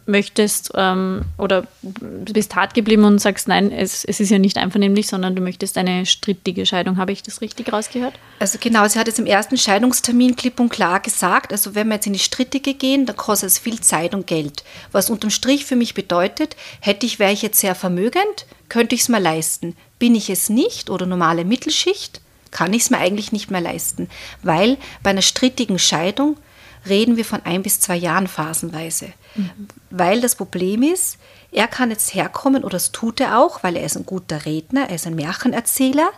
möchtest 0.06 0.72
ähm, 0.74 1.22
oder 1.38 1.66
bist 1.82 2.54
hart 2.54 2.74
geblieben 2.74 3.04
und 3.04 3.18
sagst, 3.18 3.48
nein, 3.48 3.70
es, 3.70 4.04
es 4.04 4.20
ist 4.20 4.30
ja 4.30 4.38
nicht 4.38 4.56
einvernehmlich, 4.56 5.06
sondern 5.06 5.36
du 5.36 5.42
möchtest 5.42 5.76
eine 5.78 6.06
strittige 6.06 6.66
Scheidung. 6.66 6.96
Habe 6.96 7.12
ich 7.12 7.22
das 7.22 7.40
richtig 7.40 7.72
rausgehört? 7.72 8.14
Also 8.38 8.58
genau, 8.60 8.86
sie 8.88 8.98
hat 8.98 9.08
es 9.08 9.18
im 9.18 9.26
ersten 9.26 9.56
Scheidungstermin 9.56 10.36
klipp 10.36 10.60
und 10.60 10.70
klar 10.70 11.00
gesagt, 11.00 11.52
also 11.52 11.74
wenn 11.74 11.88
wir 11.88 11.94
jetzt 11.94 12.06
in 12.06 12.12
die 12.12 12.18
strittige 12.18 12.74
gehen, 12.74 13.06
dann 13.06 13.16
kostet 13.16 13.50
es 13.50 13.58
viel 13.58 13.80
Zeit 13.80 14.14
und 14.14 14.26
Geld. 14.26 14.64
Was 14.92 15.10
unterm 15.10 15.30
Strich 15.30 15.64
für 15.66 15.76
mich 15.76 15.94
bedeutet, 15.94 16.56
hätte 16.80 17.06
ich, 17.06 17.18
wäre 17.18 17.32
ich 17.32 17.42
jetzt 17.42 17.60
sehr 17.60 17.74
vermögend, 17.74 18.46
könnte 18.68 18.94
ich 18.94 19.02
es 19.02 19.08
mir 19.08 19.20
leisten. 19.20 19.76
Bin 19.98 20.14
ich 20.14 20.30
es 20.30 20.48
nicht 20.48 20.90
oder 20.90 21.06
normale 21.06 21.44
Mittelschicht, 21.44 22.20
kann 22.50 22.72
ich 22.72 22.82
es 22.82 22.90
mir 22.90 22.98
eigentlich 22.98 23.32
nicht 23.32 23.50
mehr 23.50 23.60
leisten, 23.60 24.08
weil 24.42 24.78
bei 25.02 25.10
einer 25.10 25.22
strittigen 25.22 25.78
Scheidung 25.78 26.36
reden 26.88 27.16
wir 27.16 27.24
von 27.24 27.42
ein 27.44 27.62
bis 27.62 27.80
zwei 27.80 27.96
Jahren 27.96 28.28
phasenweise. 28.28 29.12
Mhm. 29.36 29.68
Weil 29.90 30.20
das 30.20 30.34
Problem 30.34 30.82
ist, 30.82 31.18
er 31.52 31.68
kann 31.68 31.90
jetzt 31.90 32.14
herkommen, 32.14 32.64
oder 32.64 32.72
das 32.72 32.92
tut 32.92 33.20
er 33.20 33.38
auch, 33.38 33.62
weil 33.62 33.76
er 33.76 33.84
ist 33.84 33.96
ein 33.96 34.04
guter 34.04 34.44
Redner, 34.44 34.88
er 34.88 34.96
ist 34.96 35.06
ein 35.06 35.14
Märchenerzähler 35.14 36.10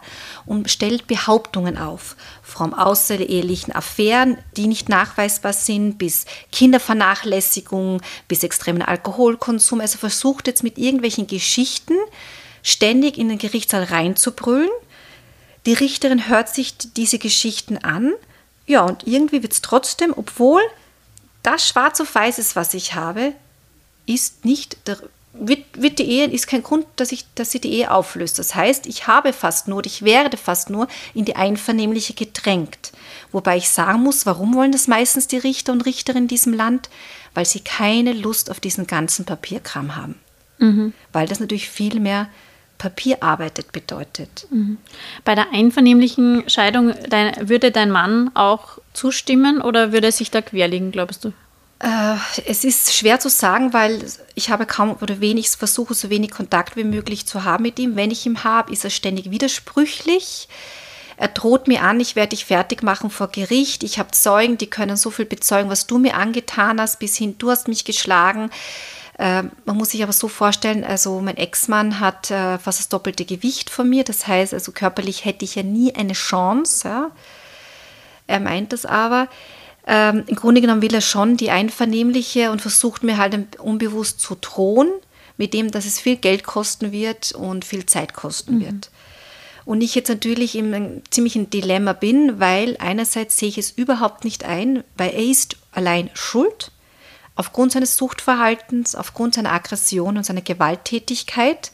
und 0.46 0.70
stellt 0.70 1.06
Behauptungen 1.06 1.78
auf. 1.78 2.16
Vom 2.42 2.74
außerehelichen 2.74 3.74
Affären, 3.74 4.38
die 4.56 4.66
nicht 4.66 4.88
nachweisbar 4.88 5.52
sind, 5.52 5.98
bis 5.98 6.24
Kindervernachlässigung, 6.50 8.00
bis 8.26 8.42
extremen 8.42 8.82
Alkoholkonsum. 8.82 9.80
Also 9.80 9.98
versucht 9.98 10.46
jetzt 10.46 10.64
mit 10.64 10.78
irgendwelchen 10.78 11.26
Geschichten 11.26 11.94
ständig 12.62 13.18
in 13.18 13.28
den 13.28 13.38
Gerichtssaal 13.38 13.84
reinzubrüllen. 13.84 14.70
Die 15.66 15.74
Richterin 15.74 16.28
hört 16.28 16.48
sich 16.48 16.76
diese 16.78 17.18
Geschichten 17.18 17.78
an. 17.78 18.12
Ja, 18.66 18.82
und 18.82 19.06
irgendwie 19.06 19.42
wird 19.42 19.52
es 19.52 19.62
trotzdem, 19.62 20.12
obwohl 20.16 20.62
das 21.42 21.68
schwarz 21.68 22.00
auf 22.00 22.14
weiß 22.14 22.38
ist, 22.38 22.56
was 22.56 22.74
ich 22.74 22.94
habe, 22.94 23.32
ist 24.06 24.44
nicht 24.44 24.76
der, 24.86 24.98
wird, 25.32 25.64
wird, 25.74 25.98
die 25.98 26.04
Ehe 26.04 26.26
ist 26.26 26.46
kein 26.46 26.62
Grund, 26.62 26.86
dass 26.96 27.12
ich, 27.12 27.24
dass 27.34 27.50
sie 27.50 27.60
die 27.60 27.72
Ehe 27.72 27.90
auflöst. 27.90 28.38
Das 28.38 28.54
heißt, 28.54 28.86
ich 28.86 29.06
habe 29.06 29.32
fast 29.32 29.68
nur, 29.68 29.84
ich 29.86 30.02
werde 30.02 30.36
fast 30.36 30.70
nur 30.70 30.88
in 31.14 31.24
die 31.24 31.36
Einvernehmliche 31.36 32.14
gedrängt. 32.14 32.92
Wobei 33.30 33.56
ich 33.56 33.68
sagen 33.68 34.02
muss, 34.02 34.26
warum 34.26 34.54
wollen 34.54 34.72
das 34.72 34.88
meistens 34.88 35.26
die 35.28 35.38
Richter 35.38 35.72
und 35.72 35.86
Richterinnen 35.86 36.24
in 36.24 36.28
diesem 36.28 36.54
Land? 36.54 36.88
Weil 37.34 37.44
sie 37.44 37.60
keine 37.60 38.12
Lust 38.12 38.50
auf 38.50 38.58
diesen 38.58 38.86
ganzen 38.86 39.24
Papierkram 39.26 39.96
haben. 39.96 40.18
Mhm. 40.58 40.92
Weil 41.12 41.28
das 41.28 41.40
natürlich 41.40 41.68
viel 41.68 42.00
mehr 42.00 42.28
Papierarbeit 42.78 43.70
bedeutet. 43.72 44.46
Mhm. 44.50 44.78
Bei 45.24 45.34
der 45.34 45.52
einvernehmlichen 45.52 46.48
Scheidung 46.48 46.94
dein, 47.10 47.48
würde 47.48 47.70
dein 47.70 47.90
Mann 47.90 48.30
auch 48.34 48.78
zustimmen 48.98 49.60
oder 49.60 49.92
würde 49.92 50.08
er 50.08 50.12
sich 50.12 50.30
da 50.30 50.42
querlegen, 50.42 50.90
glaubst 50.90 51.24
du? 51.24 51.32
Äh, 51.80 52.16
es 52.46 52.64
ist 52.64 52.92
schwer 52.92 53.20
zu 53.20 53.28
sagen, 53.28 53.72
weil 53.72 54.04
ich 54.34 54.50
habe 54.50 54.66
kaum 54.66 54.96
oder 55.00 55.20
wenig 55.20 55.50
versuche, 55.50 55.94
so 55.94 56.10
wenig 56.10 56.32
Kontakt 56.32 56.76
wie 56.76 56.84
möglich 56.84 57.26
zu 57.26 57.44
haben 57.44 57.62
mit 57.62 57.78
ihm. 57.78 57.94
Wenn 57.94 58.10
ich 58.10 58.26
ihn 58.26 58.42
habe, 58.42 58.72
ist 58.72 58.84
er 58.84 58.90
ständig 58.90 59.30
widersprüchlich. 59.30 60.48
Er 61.16 61.28
droht 61.28 61.66
mir 61.68 61.82
an, 61.82 62.00
ich 62.00 62.16
werde 62.16 62.30
dich 62.30 62.44
fertig 62.44 62.82
machen 62.82 63.10
vor 63.10 63.28
Gericht. 63.28 63.82
Ich 63.82 63.98
habe 63.98 64.10
Zeugen, 64.12 64.58
die 64.58 64.70
können 64.70 64.96
so 64.96 65.10
viel 65.10 65.24
bezeugen, 65.24 65.70
was 65.70 65.86
du 65.86 65.98
mir 65.98 66.14
angetan 66.14 66.80
hast, 66.80 66.98
bis 66.98 67.16
hin, 67.16 67.36
du 67.38 67.50
hast 67.50 67.68
mich 67.68 67.84
geschlagen. 67.84 68.50
Äh, 69.18 69.44
man 69.64 69.76
muss 69.76 69.90
sich 69.90 70.02
aber 70.02 70.12
so 70.12 70.28
vorstellen, 70.28 70.84
also 70.84 71.20
mein 71.20 71.36
Ex-Mann 71.36 72.00
hat 72.00 72.30
äh, 72.30 72.58
fast 72.58 72.78
das 72.78 72.88
doppelte 72.88 73.24
Gewicht 73.24 73.70
von 73.70 73.88
mir. 73.88 74.04
Das 74.04 74.26
heißt, 74.26 74.54
also 74.54 74.72
körperlich 74.72 75.24
hätte 75.24 75.44
ich 75.44 75.56
ja 75.56 75.62
nie 75.62 75.94
eine 75.94 76.12
Chance. 76.12 76.88
Ja. 76.88 77.10
Er 78.28 78.38
meint 78.38 78.72
das 78.72 78.86
aber. 78.86 79.26
Ähm, 79.86 80.22
Im 80.26 80.36
Grunde 80.36 80.60
genommen 80.60 80.82
will 80.82 80.94
er 80.94 81.00
schon 81.00 81.36
die 81.36 81.50
einvernehmliche 81.50 82.52
und 82.52 82.60
versucht 82.60 83.02
mir 83.02 83.16
halt 83.16 83.58
unbewusst 83.58 84.20
zu 84.20 84.36
drohen, 84.36 84.90
mit 85.36 85.54
dem, 85.54 85.70
dass 85.70 85.86
es 85.86 85.98
viel 85.98 86.16
Geld 86.16 86.44
kosten 86.44 86.92
wird 86.92 87.32
und 87.32 87.64
viel 87.64 87.86
Zeit 87.86 88.12
kosten 88.14 88.56
mhm. 88.56 88.60
wird. 88.60 88.90
Und 89.64 89.82
ich 89.82 89.94
jetzt 89.94 90.08
natürlich 90.08 90.56
einem 90.56 91.02
ziemlichen 91.10 91.50
Dilemma 91.50 91.92
bin, 91.92 92.40
weil 92.40 92.76
einerseits 92.78 93.36
sehe 93.36 93.48
ich 93.48 93.58
es 93.58 93.70
überhaupt 93.70 94.24
nicht 94.24 94.44
ein, 94.44 94.84
weil 94.96 95.10
er 95.10 95.24
ist 95.24 95.56
allein 95.72 96.10
schuld, 96.14 96.70
aufgrund 97.34 97.72
seines 97.72 97.96
Suchtverhaltens, 97.96 98.94
aufgrund 98.94 99.34
seiner 99.34 99.52
Aggression 99.52 100.16
und 100.16 100.24
seiner 100.24 100.40
Gewalttätigkeit. 100.40 101.70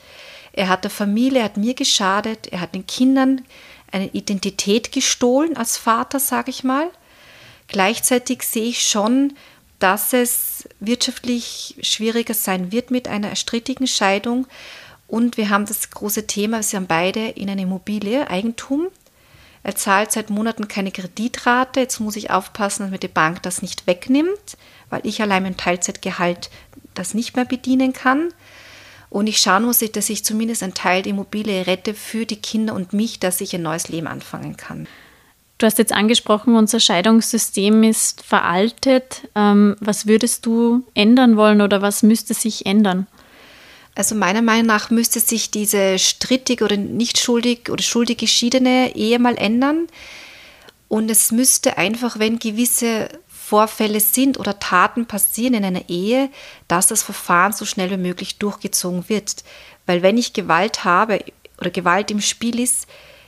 Er 0.52 0.68
hat 0.68 0.84
der 0.84 0.90
Familie, 0.90 1.38
er 1.38 1.44
hat 1.46 1.56
mir 1.56 1.74
geschadet, 1.74 2.48
er 2.48 2.60
hat 2.60 2.74
den 2.74 2.86
Kindern 2.86 3.42
eine 3.94 4.08
Identität 4.08 4.92
gestohlen 4.92 5.56
als 5.56 5.76
Vater, 5.76 6.20
sage 6.20 6.50
ich 6.50 6.64
mal. 6.64 6.90
Gleichzeitig 7.68 8.42
sehe 8.42 8.64
ich 8.64 8.86
schon, 8.86 9.34
dass 9.78 10.12
es 10.12 10.68
wirtschaftlich 10.80 11.76
schwieriger 11.80 12.34
sein 12.34 12.72
wird 12.72 12.90
mit 12.90 13.08
einer 13.08 13.36
strittigen 13.36 13.86
Scheidung 13.86 14.46
und 15.06 15.36
wir 15.36 15.50
haben 15.50 15.66
das 15.66 15.90
große 15.90 16.26
Thema, 16.26 16.62
sie 16.62 16.76
haben 16.76 16.86
beide 16.86 17.28
in 17.28 17.48
einer 17.48 17.62
Immobilie 17.62 18.28
Eigentum. 18.28 18.88
Er 19.62 19.76
zahlt 19.76 20.12
seit 20.12 20.28
Monaten 20.28 20.68
keine 20.68 20.92
Kreditrate. 20.92 21.80
Jetzt 21.80 22.00
muss 22.00 22.16
ich 22.16 22.30
aufpassen, 22.30 22.82
dass 22.82 22.90
mir 22.90 22.98
die 22.98 23.08
Bank 23.08 23.42
das 23.42 23.62
nicht 23.62 23.86
wegnimmt, 23.86 24.56
weil 24.90 25.00
ich 25.04 25.22
allein 25.22 25.42
mit 25.44 25.58
Teilzeitgehalt 25.58 26.50
das 26.94 27.14
nicht 27.14 27.36
mehr 27.36 27.44
bedienen 27.44 27.92
kann. 27.92 28.30
Und 29.14 29.28
ich 29.28 29.38
schauen 29.38 29.64
muss, 29.64 29.78
dass 29.78 30.10
ich 30.10 30.24
zumindest 30.24 30.64
einen 30.64 30.74
Teil 30.74 31.02
der 31.02 31.10
Immobilie 31.10 31.68
rette 31.68 31.94
für 31.94 32.26
die 32.26 32.34
Kinder 32.34 32.74
und 32.74 32.92
mich, 32.92 33.20
dass 33.20 33.40
ich 33.40 33.54
ein 33.54 33.62
neues 33.62 33.88
Leben 33.88 34.08
anfangen 34.08 34.56
kann. 34.56 34.88
Du 35.58 35.66
hast 35.66 35.78
jetzt 35.78 35.92
angesprochen, 35.92 36.56
unser 36.56 36.80
Scheidungssystem 36.80 37.84
ist 37.84 38.24
veraltet. 38.24 39.28
Ähm, 39.36 39.76
was 39.78 40.08
würdest 40.08 40.46
du 40.46 40.82
ändern 40.94 41.36
wollen 41.36 41.62
oder 41.62 41.80
was 41.80 42.02
müsste 42.02 42.34
sich 42.34 42.66
ändern? 42.66 43.06
Also 43.94 44.16
meiner 44.16 44.42
Meinung 44.42 44.66
nach 44.66 44.90
müsste 44.90 45.20
sich 45.20 45.52
diese 45.52 46.00
strittig 46.00 46.60
oder 46.60 46.76
nicht 46.76 47.20
schuldig 47.20 47.70
oder 47.70 47.84
schuldig 47.84 48.18
geschiedene 48.18 48.96
Ehe 48.96 49.20
mal 49.20 49.36
ändern. 49.36 49.86
Und 50.88 51.08
es 51.08 51.30
müsste 51.30 51.78
einfach, 51.78 52.18
wenn 52.18 52.40
gewisse 52.40 53.10
Vorfälle 53.44 54.00
sind 54.00 54.38
oder 54.38 54.58
Taten 54.58 55.06
passieren 55.06 55.54
in 55.54 55.64
einer 55.64 55.88
Ehe, 55.88 56.30
dass 56.66 56.86
das 56.86 57.02
Verfahren 57.02 57.52
so 57.52 57.66
schnell 57.66 57.90
wie 57.90 57.98
möglich 57.98 58.38
durchgezogen 58.38 59.08
wird. 59.08 59.44
Weil 59.84 60.02
wenn 60.02 60.16
ich 60.16 60.32
Gewalt 60.32 60.84
habe 60.84 61.22
oder 61.60 61.70
Gewalt 61.70 62.10
im 62.10 62.22
Spiel 62.22 62.58
ist, 62.58 62.86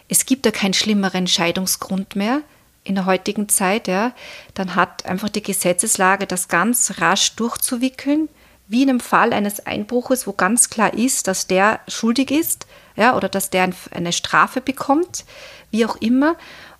es 0.09 0.25
gibt 0.25 0.47
da 0.47 0.51
keinen 0.51 0.73
schlimmeren 0.73 1.27
Scheidungsgrund 1.27 2.17
mehr 2.17 2.41
in 2.83 2.95
der 2.95 3.05
heutigen 3.05 3.49
Zeit, 3.49 3.89
ja, 3.89 4.13
dann 4.55 4.75
hat 4.75 5.05
einfach 5.05 5.29
die 5.29 5.43
Gesetzeslage 5.43 6.27
das 6.27 6.49
ganz 6.49 6.95
rasch 6.99 7.35
durchzuwickeln 7.37 8.29
wie 8.69 8.83
in 8.83 8.91
einem 8.91 9.01
Fall 9.01 9.33
eines 9.33 9.65
Einbruches, 9.67 10.27
wo 10.27 10.33
ganz 10.33 10.71
klar 10.71 10.95
ist, 10.95 11.29
dass 11.29 11.47
der 11.47 11.81
schuldig 11.89 12.31
ist, 12.31 12.67
ja, 12.97 13.17
oder 13.17 13.29
dass 13.29 13.51
der 13.51 13.71
eine 13.91 14.13
Strafe 14.13 14.61
bekommt, 14.61 15.25
wie 15.71 15.85
auch 15.85 15.97
immer, 15.97 16.37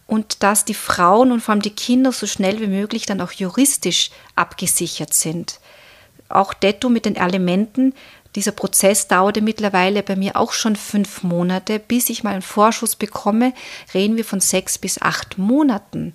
und 0.07 0.43
dass 0.43 0.65
die 0.65 0.75
Frauen 0.75 1.33
und 1.33 1.41
vor 1.41 1.53
allem 1.53 1.63
die 1.63 1.71
Kinder 1.71 2.13
so 2.13 2.27
schnell 2.27 2.61
wie 2.61 2.69
möglich 2.69 3.07
dann 3.07 3.21
auch 3.21 3.33
juristisch 3.33 4.11
abgesichert 4.37 5.13
sind. 5.15 5.61
Auch 6.29 6.55
detto 6.55 6.89
mit 6.89 7.05
den 7.05 7.17
Elementen. 7.17 7.95
Dieser 8.35 8.53
Prozess 8.53 9.09
dauerte 9.09 9.41
mittlerweile 9.41 10.03
bei 10.03 10.17
mir 10.17 10.37
auch 10.37 10.53
schon 10.53 10.77
fünf 10.77 11.23
Monate. 11.23 11.79
Bis 11.79 12.11
ich 12.11 12.23
mal 12.23 12.33
einen 12.33 12.43
Vorschuss 12.43 12.97
bekomme, 12.97 13.53
reden 13.95 14.17
wir 14.17 14.25
von 14.25 14.41
sechs 14.41 14.79
bis 14.79 15.01
acht 15.01 15.39
Monaten. 15.39 16.15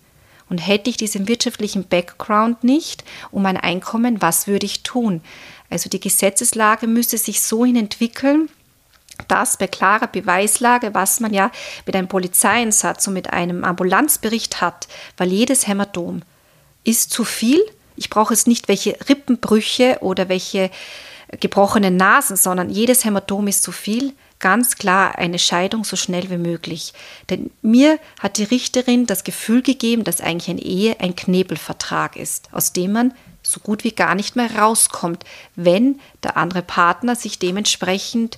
Und 0.50 0.58
hätte 0.58 0.90
ich 0.90 0.98
diesen 0.98 1.28
wirtschaftlichen 1.28 1.88
Background 1.88 2.64
nicht 2.64 3.04
um 3.32 3.42
mein 3.42 3.58
Einkommen, 3.58 4.22
was 4.22 4.48
würde 4.48 4.66
ich 4.66 4.84
tun? 4.84 5.22
Also 5.70 5.90
die 5.90 6.02
Gesetzeslage 6.02 6.88
müsste 6.88 7.18
sich 7.18 7.42
so 7.42 7.66
hin 7.66 7.78
entwickeln, 7.78 8.50
dass 9.28 9.58
bei 9.58 9.68
klarer 9.68 10.08
Beweislage, 10.08 10.94
was 10.94 11.20
man 11.20 11.34
ja 11.34 11.52
mit 11.86 11.96
einem 11.96 12.08
Polizeieinsatz 12.08 13.08
und 13.08 13.14
mit 13.14 13.32
einem 13.32 13.64
Ambulanzbericht 13.64 14.62
hat, 14.62 14.88
weil 15.18 15.30
jedes 15.30 15.68
Hämatom 15.68 16.22
ist 16.84 17.12
zu 17.12 17.24
viel. 17.24 17.62
Ich 17.96 18.10
brauche 18.10 18.34
jetzt 18.34 18.48
nicht 18.48 18.68
welche 18.68 18.98
Rippenbrüche 19.08 19.98
oder 20.02 20.30
welche 20.30 20.72
gebrochenen 21.40 21.96
Nasen, 21.96 22.36
sondern 22.36 22.70
jedes 22.70 23.06
Hämatom 23.06 23.48
ist 23.48 23.64
zu 23.64 23.72
viel. 23.72 24.14
Ganz 24.40 24.76
klar 24.76 25.18
eine 25.18 25.40
Scheidung 25.40 25.84
so 25.84 25.96
schnell 25.96 26.30
wie 26.30 26.38
möglich. 26.38 26.94
Denn 27.30 27.52
mir 27.62 28.00
hat 28.20 28.38
die 28.38 28.44
Richterin 28.44 29.06
das 29.06 29.24
Gefühl 29.24 29.62
gegeben, 29.62 30.04
dass 30.04 30.20
eigentlich 30.20 30.50
eine 30.50 30.64
Ehe 30.64 31.00
ein 31.00 31.16
Knebelvertrag 31.16 32.16
ist, 32.16 32.50
aus 32.52 32.74
dem 32.74 32.94
man 32.94 33.14
so 33.44 33.60
gut 33.60 33.84
wie 33.84 33.92
gar 33.92 34.16
nicht 34.16 34.36
mehr 34.36 34.56
rauskommt, 34.56 35.24
wenn 35.56 36.00
der 36.24 36.38
andere 36.38 36.62
Partner 36.62 37.16
sich 37.16 37.40
dementsprechend 37.40 38.38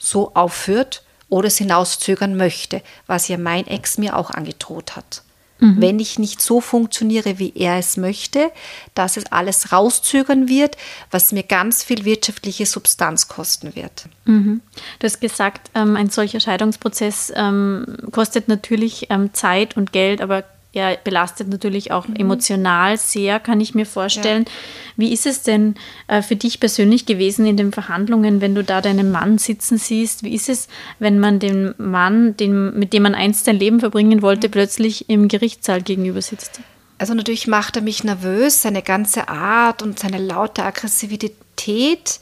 so 0.00 0.34
aufführt 0.34 1.04
oder 1.28 1.46
es 1.46 1.58
hinauszögern 1.58 2.36
möchte, 2.36 2.82
was 3.06 3.28
ja 3.28 3.38
mein 3.38 3.66
Ex 3.68 3.98
mir 3.98 4.16
auch 4.16 4.30
angedroht 4.30 4.96
hat. 4.96 5.22
Mhm. 5.60 5.80
Wenn 5.80 6.00
ich 6.00 6.18
nicht 6.18 6.40
so 6.40 6.60
funktioniere, 6.60 7.38
wie 7.38 7.52
er 7.54 7.78
es 7.78 7.96
möchte, 7.96 8.50
dass 8.94 9.16
es 9.16 9.30
alles 9.30 9.72
rauszögern 9.72 10.48
wird, 10.48 10.76
was 11.10 11.32
mir 11.32 11.42
ganz 11.42 11.84
viel 11.84 12.04
wirtschaftliche 12.04 12.66
Substanz 12.66 13.28
kosten 13.28 13.76
wird. 13.76 14.06
Mhm. 14.24 14.62
Du 14.98 15.04
hast 15.06 15.20
gesagt, 15.20 15.70
ähm, 15.74 15.96
ein 15.96 16.10
solcher 16.10 16.40
Scheidungsprozess 16.40 17.32
ähm, 17.36 17.86
kostet 18.10 18.48
natürlich 18.48 19.08
ähm, 19.10 19.32
Zeit 19.34 19.76
und 19.76 19.92
Geld, 19.92 20.22
aber 20.22 20.44
er 20.72 20.96
belastet 21.02 21.48
natürlich 21.48 21.90
auch 21.90 22.06
mhm. 22.06 22.16
emotional 22.16 22.96
sehr, 22.96 23.40
kann 23.40 23.60
ich 23.60 23.74
mir 23.74 23.86
vorstellen. 23.86 24.44
Ja. 24.46 24.52
Wie 24.96 25.12
ist 25.12 25.26
es 25.26 25.42
denn 25.42 25.74
äh, 26.06 26.22
für 26.22 26.36
dich 26.36 26.60
persönlich 26.60 27.06
gewesen 27.06 27.44
in 27.46 27.56
den 27.56 27.72
Verhandlungen, 27.72 28.40
wenn 28.40 28.54
du 28.54 28.62
da 28.62 28.80
deinen 28.80 29.10
Mann 29.10 29.38
sitzen 29.38 29.78
siehst? 29.78 30.22
Wie 30.22 30.34
ist 30.34 30.48
es, 30.48 30.68
wenn 31.00 31.18
man 31.18 31.40
den 31.40 31.74
Mann, 31.78 32.36
den, 32.36 32.78
mit 32.78 32.92
dem 32.92 33.02
man 33.02 33.16
einst 33.16 33.46
sein 33.46 33.56
Leben 33.56 33.80
verbringen 33.80 34.22
wollte, 34.22 34.46
mhm. 34.46 34.52
plötzlich 34.52 35.08
im 35.08 35.26
Gerichtssaal 35.26 35.82
gegenüber 35.82 36.22
sitzt? 36.22 36.60
Also 36.98 37.14
natürlich 37.14 37.46
macht 37.46 37.76
er 37.76 37.82
mich 37.82 38.04
nervös, 38.04 38.62
seine 38.62 38.82
ganze 38.82 39.28
Art 39.28 39.82
und 39.82 39.98
seine 39.98 40.18
laute 40.18 40.62
Aggressivität. 40.62 42.20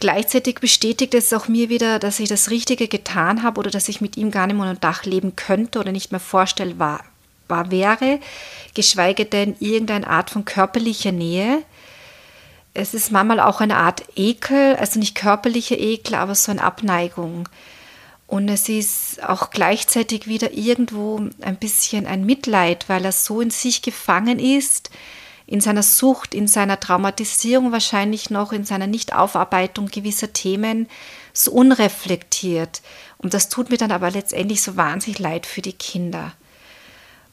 Gleichzeitig 0.00 0.60
bestätigt 0.60 1.14
es 1.14 1.32
auch 1.32 1.48
mir 1.48 1.68
wieder, 1.68 1.98
dass 1.98 2.20
ich 2.20 2.28
das 2.28 2.50
Richtige 2.50 2.88
getan 2.88 3.42
habe 3.42 3.58
oder 3.58 3.70
dass 3.70 3.88
ich 3.88 4.00
mit 4.00 4.16
ihm 4.16 4.30
gar 4.30 4.46
nicht 4.46 4.56
mehr 4.56 4.68
unter 4.68 4.80
Dach 4.80 5.04
leben 5.04 5.36
könnte 5.36 5.80
oder 5.80 5.92
nicht 5.92 6.12
mehr 6.12 6.20
vorstellbar 6.20 7.04
war 7.48 7.70
wäre, 7.70 8.20
geschweige 8.74 9.24
denn 9.24 9.56
irgendeine 9.60 10.06
Art 10.06 10.30
von 10.30 10.44
körperlicher 10.44 11.12
Nähe. 11.12 11.62
Es 12.72 12.94
ist 12.94 13.12
manchmal 13.12 13.40
auch 13.40 13.60
eine 13.60 13.76
Art 13.76 14.02
Ekel, 14.16 14.76
also 14.76 14.98
nicht 14.98 15.14
körperlicher 15.14 15.78
Ekel, 15.78 16.16
aber 16.16 16.34
so 16.34 16.50
eine 16.50 16.62
Abneigung. 16.62 17.48
Und 18.26 18.48
es 18.48 18.68
ist 18.68 19.22
auch 19.22 19.50
gleichzeitig 19.50 20.26
wieder 20.26 20.52
irgendwo 20.54 21.28
ein 21.42 21.56
bisschen 21.56 22.06
ein 22.06 22.24
Mitleid, 22.24 22.88
weil 22.88 23.04
er 23.04 23.12
so 23.12 23.40
in 23.40 23.50
sich 23.50 23.82
gefangen 23.82 24.38
ist. 24.38 24.90
in 25.46 25.60
seiner 25.60 25.82
Sucht, 25.82 26.34
in 26.34 26.48
seiner 26.48 26.80
Traumatisierung 26.80 27.72
wahrscheinlich 27.72 28.30
noch, 28.30 28.52
in 28.52 28.64
seiner 28.64 28.86
Nichtaufarbeitung 28.86 29.88
gewisser 29.88 30.32
Themen 30.32 30.88
so 31.32 31.52
unreflektiert. 31.52 32.80
Und 33.18 33.34
das 33.34 33.48
tut 33.48 33.70
mir 33.70 33.76
dann 33.76 33.92
aber 33.92 34.10
letztendlich 34.10 34.62
so 34.62 34.76
wahnsinnig 34.76 35.18
leid 35.18 35.46
für 35.46 35.62
die 35.62 35.72
Kinder. 35.72 36.32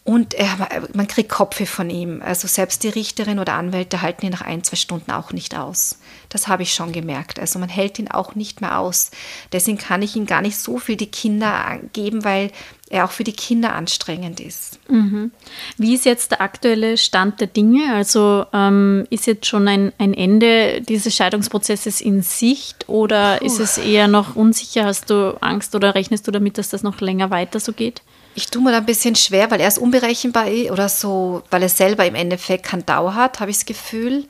Und 0.04 0.34
er, 0.34 0.68
man 0.94 1.08
kriegt 1.08 1.30
Kopfe 1.30 1.68
von 1.68 1.92
ihm. 1.92 2.24
Also 2.26 2.48
selbst 2.48 2.84
die 2.84 2.90
Richterin 2.90 3.38
oder 3.38 3.54
Anwälte 3.54 4.02
halten 4.02 4.26
ihn 4.26 4.32
nach 4.32 4.42
ein, 4.42 4.64
zwei 4.64 4.76
Stunden 4.76 5.12
auch 5.12 5.32
nicht 5.32 5.56
aus. 5.56 6.00
Das 6.30 6.48
habe 6.48 6.64
ich 6.64 6.74
schon 6.74 6.92
gemerkt. 6.92 7.40
Also 7.40 7.60
man 7.60 7.70
hält 7.70 8.00
ihn 8.00 8.10
auch 8.10 8.34
nicht 8.34 8.62
mehr 8.62 8.80
aus. 8.80 9.12
Deswegen 9.52 9.78
kann 9.78 10.02
ich 10.02 10.16
ihm 10.16 10.26
gar 10.26 10.42
nicht 10.42 10.58
so 10.58 10.80
viel 10.80 10.96
die 10.96 11.12
Kinder 11.12 11.80
geben, 11.94 12.24
weil 12.24 12.52
er 12.90 13.06
auch 13.06 13.12
für 13.12 13.24
die 13.24 13.32
Kinder 13.32 13.76
anstrengend 13.76 14.40
ist. 14.40 14.80
Mhm. 14.90 15.32
Wie 15.78 15.94
ist 15.94 16.06
jetzt 16.06 16.32
der 16.32 16.42
aktuelle 16.42 16.98
Stand 16.98 17.40
der 17.40 17.48
Dinge? 17.48 17.94
Also 17.94 18.48
ähm, 18.54 19.06
ist 19.12 19.28
jetzt 19.28 19.46
schon 19.46 19.68
ein, 19.68 19.94
ein 20.00 20.16
Ende 20.16 20.82
dieses 20.82 21.16
Scheidungsprozesses 21.16 22.02
in 22.02 22.24
Sicht 22.24 22.90
oder 22.90 23.38
Puh. 23.38 23.46
ist 23.46 23.60
es 23.60 23.78
eher 23.78 24.08
noch 24.08 24.36
unsicher? 24.36 24.86
Hast 24.86 25.12
du 25.12 25.38
Angst 25.42 25.76
oder 25.76 25.94
rechnest 25.94 26.28
du 26.28 26.32
damit, 26.32 26.58
dass 26.58 26.70
das 26.70 26.82
noch 26.82 27.00
länger 27.02 27.30
weiter 27.30 27.60
so 27.60 27.72
geht? 27.72 28.02
Ich 28.34 28.48
tue 28.48 28.62
mir 28.62 28.72
da 28.72 28.78
ein 28.78 28.86
bisschen 28.86 29.16
schwer, 29.16 29.52
weil 29.52 29.60
er 29.60 29.68
ist 29.68 29.78
unberechenbar 29.78 30.48
oder 30.72 30.88
so, 30.88 31.44
weil 31.50 31.64
er 31.64 31.70
selber 31.70 32.06
im 32.06 32.16
Endeffekt 32.16 32.66
keinen 32.66 32.86
Dauer 32.86 33.16
hat, 33.16 33.40
habe 33.40 33.52
ich 33.52 33.58
das 33.58 33.66
Gefühl. 33.66 34.26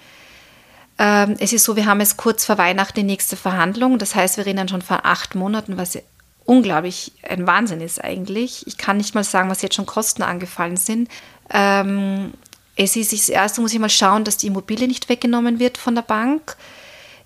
Ähm, 0.98 1.36
es 1.40 1.54
ist 1.54 1.64
so, 1.64 1.76
wir 1.76 1.86
haben 1.86 2.00
jetzt 2.00 2.18
kurz 2.18 2.46
vor 2.46 2.58
Weihnachten 2.58 3.00
die 3.00 3.04
nächste 3.04 3.36
Verhandlung. 3.36 3.98
Das 3.98 4.16
heißt, 4.16 4.38
wir 4.38 4.46
reden 4.46 4.68
schon 4.68 4.82
von 4.82 5.00
acht 5.04 5.36
Monaten, 5.36 5.78
was 5.78 5.98
unglaublich 6.46 7.14
ein 7.28 7.48
Wahnsinn 7.48 7.82
ist 7.82 8.04
eigentlich. 8.04 8.66
Ich 8.68 8.78
kann 8.78 8.98
nicht 8.98 9.16
mal 9.16 9.24
sagen, 9.24 9.50
was 9.50 9.62
jetzt 9.62 9.76
schon 9.76 9.86
Kosten 9.86 10.24
angefallen 10.24 10.78
sind. 10.78 11.10
Ähm, 11.52 12.34
es 12.76 12.96
ist 12.96 13.14
das 13.14 13.30
erste, 13.30 13.62
muss 13.62 13.74
ich 13.74 13.80
mal 13.80 13.90
schauen, 13.90 14.24
dass 14.24 14.38
die 14.38 14.48
Immobilie 14.48 14.88
nicht 14.88 15.10
weggenommen 15.10 15.60
wird 15.60 15.78
von 15.78 15.96
der 15.96 16.02
Bank. 16.02 16.56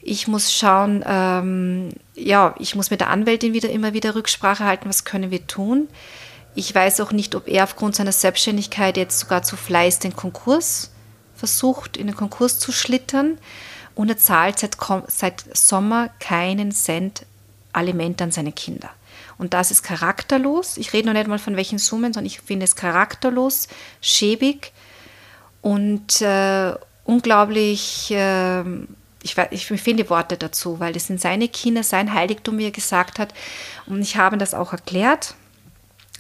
Ich 0.02 0.28
muss 0.28 0.54
schauen, 0.54 1.04
ähm, 1.08 1.90
ja, 2.14 2.54
ich 2.60 2.76
muss 2.76 2.92
mit 2.92 3.00
der 3.00 3.10
Anwältin 3.10 3.54
wieder 3.54 3.70
immer 3.70 3.94
wieder 3.94 4.16
Rücksprache 4.16 4.64
halten, 4.64 4.88
was 4.88 5.06
können 5.06 5.32
wir 5.32 5.48
tun. 5.48 5.88
Ich 6.56 6.74
weiß 6.74 7.02
auch 7.02 7.12
nicht, 7.12 7.36
ob 7.36 7.48
er 7.48 7.65
aufgrund 7.65 7.96
seiner 7.96 8.13
Selbstständigkeit 8.13 8.98
jetzt 8.98 9.20
sogar 9.20 9.44
zu 9.44 9.58
Fleiß 9.58 10.00
den 10.00 10.15
Konkurs 10.15 10.91
versucht, 11.36 11.98
in 11.98 12.08
den 12.08 12.15
Konkurs 12.15 12.60
zu 12.60 12.72
schlittern. 12.72 13.38
Und 13.94 14.10
er 14.10 14.18
zahlt 14.18 14.60
seit, 14.60 14.78
seit 15.08 15.46
Sommer 15.56 16.10
keinen 16.20 16.72
Cent 16.72 17.26
Aliment 17.74 18.22
an 18.22 18.32
seine 18.32 18.52
Kinder. 18.52 18.89
Und 19.38 19.54
das 19.54 19.72
ist 19.72 19.84
charakterlos. 19.84 20.78
Ich 20.78 20.94
rede 20.94 21.08
noch 21.08 21.13
nicht 21.13 21.28
mal 21.28 21.39
von 21.39 21.58
welchen 21.58 21.78
Summen, 21.78 22.13
sondern 22.13 22.28
ich 22.28 22.39
finde 22.39 22.63
es 22.63 22.76
charakterlos, 22.76 23.68
schäbig 24.02 24.72
und 25.62 26.22
äh, 26.22 26.74
unglaublich, 27.04 28.12
äh, 28.12 28.63
ich, 29.24 29.36
ich 29.50 29.65
finde 29.65 30.10
Worte 30.10 30.38
dazu, 30.38 30.80
weil 30.80 30.94
das 30.94 31.08
sind 31.08 31.20
seine 31.20 31.50
Kinder, 31.50 31.84
sein 31.84 32.13
Heiligtum, 32.13 32.58
wie 32.60 32.65
er 32.65 32.72
gesagt 32.72 33.20
hat. 33.20 33.34
Und 33.88 34.02
ich 34.02 34.18
habe 34.18 34.38
das 34.38 34.54
auch 34.54 34.72
erklärt. 34.72 35.36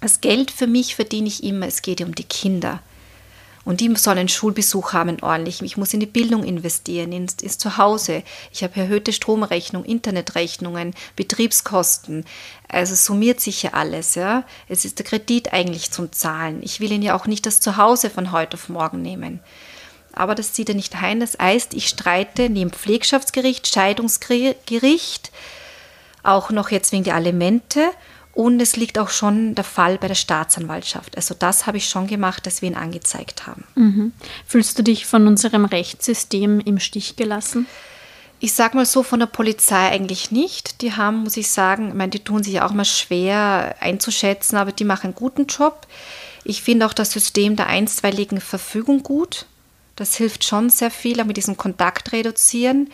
Das 0.05 0.21
Geld 0.21 0.51
für 0.51 0.67
mich 0.67 0.93
verdiene 0.93 1.27
ich 1.27 1.43
immer, 1.43 1.65
es 1.65 1.81
geht 1.81 1.99
um 2.01 2.13
die 2.13 2.25
Kinder. 2.25 2.79
Und 3.63 3.81
die 3.81 3.91
sollen 3.95 4.19
einen 4.19 4.29
Schulbesuch 4.29 4.93
haben, 4.93 5.17
ordentlich. 5.23 5.63
Ich 5.63 5.77
muss 5.77 5.95
in 5.95 5.99
die 5.99 6.05
Bildung 6.05 6.43
investieren, 6.43 7.11
ins, 7.11 7.33
ins 7.41 7.57
Zuhause. 7.57 8.21
Ich 8.51 8.63
habe 8.63 8.79
erhöhte 8.79 9.13
Stromrechnung, 9.13 9.83
Internetrechnungen, 9.83 10.93
Betriebskosten. 11.15 12.23
Also 12.67 12.93
summiert 12.93 13.39
sich 13.39 13.63
ja 13.63 13.73
alles. 13.73 14.13
Ja. 14.13 14.43
Es 14.69 14.85
ist 14.85 14.99
der 14.99 15.07
Kredit 15.07 15.53
eigentlich 15.53 15.89
zum 15.89 16.11
Zahlen. 16.11 16.61
Ich 16.61 16.79
will 16.79 16.91
ihn 16.91 17.01
ja 17.01 17.15
auch 17.15 17.25
nicht 17.25 17.47
das 17.47 17.59
Zuhause 17.59 18.11
von 18.11 18.31
heute 18.31 18.57
auf 18.57 18.69
morgen 18.69 19.01
nehmen. 19.01 19.39
Aber 20.13 20.35
das 20.35 20.53
zieht 20.53 20.69
er 20.69 20.75
nicht 20.75 21.01
ein. 21.01 21.19
Das 21.19 21.35
heißt, 21.39 21.73
ich 21.73 21.87
streite 21.87 22.51
neben 22.51 22.69
Pflegschaftsgericht, 22.69 23.65
Scheidungsgericht, 23.65 25.31
auch 26.21 26.51
noch 26.51 26.69
jetzt 26.69 26.91
wegen 26.91 27.05
der 27.05 27.15
Alimente 27.15 27.89
und 28.35 28.61
es 28.61 28.75
liegt 28.75 28.99
auch 28.99 29.09
schon 29.09 29.55
der 29.55 29.63
Fall 29.63 29.97
bei 29.97 30.09
der 30.09 30.15
Staatsanwaltschaft. 30.15 31.15
Also 31.15 31.33
das 31.33 31.65
habe 31.65 31.77
ich 31.77 31.87
schon 31.89 32.05
gemacht, 32.05 32.45
dass 32.45 32.61
wir 32.61 32.69
ihn 32.69 32.75
angezeigt 32.75 33.47
haben. 33.47 33.63
Mhm. 33.75 34.11
Fühlst 34.45 34.77
du 34.77 34.83
dich 34.83 35.05
von 35.05 35.25
unserem 35.25 35.63
Rechtssystem 35.63 36.59
im 36.59 36.79
Stich 36.79 37.15
gelassen? 37.15 37.65
Ich 38.41 38.51
sage 38.51 38.75
mal 38.75 38.85
so, 38.85 39.03
von 39.03 39.21
der 39.21 39.27
Polizei 39.27 39.89
eigentlich 39.89 40.31
nicht. 40.31 40.81
Die 40.81 40.91
haben, 40.91 41.23
muss 41.23 41.37
ich 41.37 41.49
sagen, 41.49 41.87
ich 41.87 41.93
meine, 41.93 42.09
die 42.09 42.19
tun 42.19 42.43
sich 42.43 42.59
auch 42.59 42.73
mal 42.73 42.83
schwer 42.83 43.77
einzuschätzen, 43.79 44.57
aber 44.57 44.73
die 44.73 44.83
machen 44.83 45.05
einen 45.05 45.15
guten 45.15 45.45
Job. 45.45 45.87
Ich 46.43 46.61
finde 46.61 46.85
auch 46.85 46.93
das 46.93 47.13
System 47.13 47.55
der 47.55 47.67
einstweiligen 47.67 48.41
Verfügung 48.41 49.01
gut. 49.01 49.45
Das 49.95 50.15
hilft 50.15 50.43
schon 50.43 50.69
sehr 50.69 50.91
viel, 50.91 51.21
auch 51.21 51.25
mit 51.25 51.37
diesem 51.37 51.55
Kontakt 51.55 52.11
reduzieren. 52.11 52.89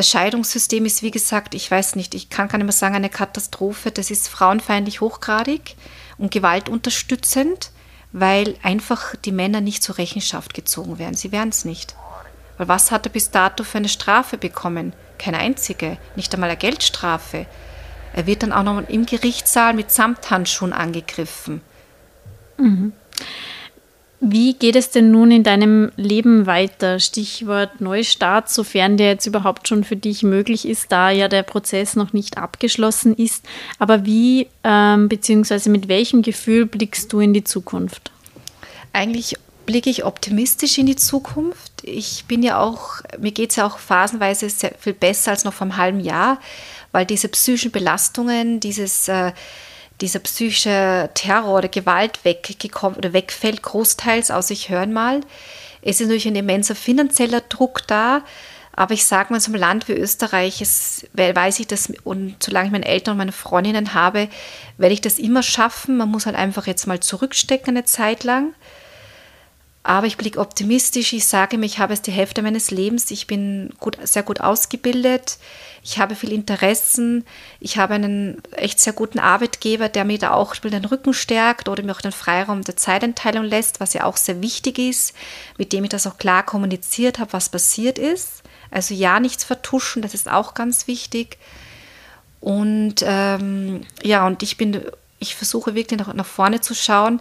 Das 0.00 0.08
Scheidungssystem 0.08 0.86
ist, 0.86 1.02
wie 1.02 1.10
gesagt, 1.10 1.54
ich 1.54 1.70
weiß 1.70 1.94
nicht, 1.94 2.14
ich 2.14 2.30
kann 2.30 2.48
gar 2.48 2.56
nicht 2.56 2.64
mehr 2.64 2.72
sagen, 2.72 2.94
eine 2.94 3.10
Katastrophe. 3.10 3.90
Das 3.90 4.10
ist 4.10 4.30
frauenfeindlich 4.30 5.02
hochgradig 5.02 5.76
und 6.16 6.30
gewaltunterstützend, 6.30 7.70
weil 8.10 8.56
einfach 8.62 9.14
die 9.14 9.30
Männer 9.30 9.60
nicht 9.60 9.82
zur 9.82 9.98
Rechenschaft 9.98 10.54
gezogen 10.54 10.98
werden. 10.98 11.16
Sie 11.16 11.32
werden 11.32 11.50
es 11.50 11.66
nicht. 11.66 11.96
Weil 12.56 12.68
was 12.68 12.90
hat 12.90 13.04
er 13.04 13.12
bis 13.12 13.30
dato 13.30 13.62
für 13.62 13.76
eine 13.76 13.90
Strafe 13.90 14.38
bekommen? 14.38 14.94
Keine 15.18 15.36
einzige, 15.36 15.98
nicht 16.16 16.32
einmal 16.32 16.48
eine 16.48 16.58
Geldstrafe. 16.58 17.44
Er 18.14 18.26
wird 18.26 18.42
dann 18.42 18.54
auch 18.54 18.62
noch 18.62 18.88
im 18.88 19.04
Gerichtssaal 19.04 19.74
mit 19.74 19.90
Samthandschuhen 19.90 20.72
angegriffen. 20.72 21.60
Mhm. 22.56 22.94
Wie 24.22 24.52
geht 24.52 24.76
es 24.76 24.90
denn 24.90 25.10
nun 25.10 25.30
in 25.30 25.44
deinem 25.44 25.92
Leben 25.96 26.44
weiter? 26.44 27.00
Stichwort 27.00 27.80
Neustart, 27.80 28.50
sofern 28.50 28.98
der 28.98 29.08
jetzt 29.08 29.26
überhaupt 29.26 29.66
schon 29.66 29.82
für 29.82 29.96
dich 29.96 30.22
möglich 30.22 30.68
ist, 30.68 30.92
da 30.92 31.10
ja 31.10 31.26
der 31.26 31.42
Prozess 31.42 31.96
noch 31.96 32.12
nicht 32.12 32.36
abgeschlossen 32.36 33.14
ist. 33.14 33.46
Aber 33.78 34.04
wie 34.04 34.48
ähm, 34.62 35.08
bzw. 35.08 35.70
mit 35.70 35.88
welchem 35.88 36.20
Gefühl 36.20 36.66
blickst 36.66 37.10
du 37.14 37.20
in 37.20 37.32
die 37.32 37.44
Zukunft? 37.44 38.12
Eigentlich 38.92 39.36
blicke 39.64 39.88
ich 39.88 40.04
optimistisch 40.04 40.76
in 40.76 40.86
die 40.86 40.96
Zukunft. 40.96 41.72
Ich 41.82 42.26
bin 42.26 42.42
ja 42.42 42.60
auch, 42.60 43.00
mir 43.18 43.32
geht 43.32 43.50
es 43.50 43.56
ja 43.56 43.66
auch 43.66 43.78
phasenweise 43.78 44.50
sehr 44.50 44.74
viel 44.78 44.92
besser 44.92 45.30
als 45.30 45.44
noch 45.44 45.54
vor 45.54 45.66
einem 45.66 45.78
halben 45.78 46.00
Jahr, 46.00 46.38
weil 46.92 47.06
diese 47.06 47.28
psychischen 47.28 47.70
Belastungen, 47.70 48.60
dieses 48.60 49.08
äh, 49.08 49.32
dieser 50.00 50.20
psychische 50.20 51.10
Terror 51.14 51.58
oder 51.58 51.68
Gewalt 51.68 52.24
weggekommen 52.24 52.98
oder 52.98 53.12
wegfällt, 53.12 53.62
großteils, 53.62 54.30
außer 54.30 54.52
ich 54.52 54.68
höre 54.68 54.86
mal. 54.86 55.20
Es 55.82 56.00
ist 56.00 56.06
natürlich 56.06 56.26
ein 56.26 56.36
immenser 56.36 56.74
finanzieller 56.74 57.40
Druck 57.40 57.86
da, 57.86 58.22
aber 58.72 58.94
ich 58.94 59.04
sage 59.04 59.32
mal, 59.32 59.40
so 59.40 59.50
einem 59.52 59.60
Land 59.60 59.88
wie 59.88 59.92
Österreich, 59.92 60.62
es, 60.62 61.06
weiß 61.14 61.60
ich 61.60 61.66
das, 61.66 61.92
und 62.04 62.42
solange 62.42 62.66
ich 62.66 62.72
meine 62.72 62.86
Eltern 62.86 63.12
und 63.12 63.18
meine 63.18 63.32
Freundinnen 63.32 63.94
habe, 63.94 64.28
werde 64.78 64.94
ich 64.94 65.00
das 65.00 65.18
immer 65.18 65.42
schaffen. 65.42 65.96
Man 65.96 66.10
muss 66.10 66.26
halt 66.26 66.36
einfach 66.36 66.66
jetzt 66.66 66.86
mal 66.86 67.00
zurückstecken 67.00 67.76
eine 67.76 67.84
Zeit 67.84 68.24
lang. 68.24 68.54
Aber 69.82 70.06
ich 70.06 70.18
blicke 70.18 70.38
optimistisch. 70.38 71.14
Ich 71.14 71.26
sage 71.26 71.56
mir, 71.56 71.64
ich 71.64 71.78
habe 71.78 71.94
es 71.94 72.02
die 72.02 72.12
Hälfte 72.12 72.42
meines 72.42 72.70
Lebens. 72.70 73.10
Ich 73.10 73.26
bin 73.26 73.70
gut, 73.80 73.96
sehr 74.02 74.22
gut 74.22 74.40
ausgebildet. 74.40 75.38
Ich 75.82 75.98
habe 75.98 76.14
viel 76.14 76.32
Interessen. 76.32 77.24
Ich 77.60 77.78
habe 77.78 77.94
einen 77.94 78.42
echt 78.52 78.78
sehr 78.78 78.92
guten 78.92 79.18
Arbeitgeber, 79.18 79.88
der 79.88 80.04
mir 80.04 80.18
da 80.18 80.32
auch 80.32 80.54
den 80.54 80.84
Rücken 80.84 81.14
stärkt 81.14 81.68
oder 81.68 81.82
mir 81.82 81.92
auch 81.92 82.02
den 82.02 82.12
Freiraum 82.12 82.62
der 82.62 82.76
Zeitenteilung 82.76 83.44
lässt, 83.44 83.80
was 83.80 83.94
ja 83.94 84.04
auch 84.04 84.18
sehr 84.18 84.42
wichtig 84.42 84.78
ist, 84.78 85.14
mit 85.56 85.72
dem 85.72 85.84
ich 85.84 85.90
das 85.90 86.06
auch 86.06 86.18
klar 86.18 86.44
kommuniziert 86.44 87.18
habe, 87.18 87.32
was 87.32 87.48
passiert 87.48 87.98
ist. 87.98 88.42
Also 88.70 88.92
ja, 88.94 89.18
nichts 89.18 89.44
vertuschen, 89.44 90.02
das 90.02 90.12
ist 90.12 90.30
auch 90.30 90.52
ganz 90.52 90.88
wichtig. 90.88 91.38
Und 92.40 92.96
ähm, 93.02 93.86
ja, 94.02 94.26
und 94.26 94.42
ich 94.42 94.58
bin, 94.58 94.82
ich 95.18 95.34
versuche 95.34 95.74
wirklich 95.74 95.98
nach, 95.98 96.12
nach 96.12 96.26
vorne 96.26 96.60
zu 96.60 96.74
schauen 96.74 97.20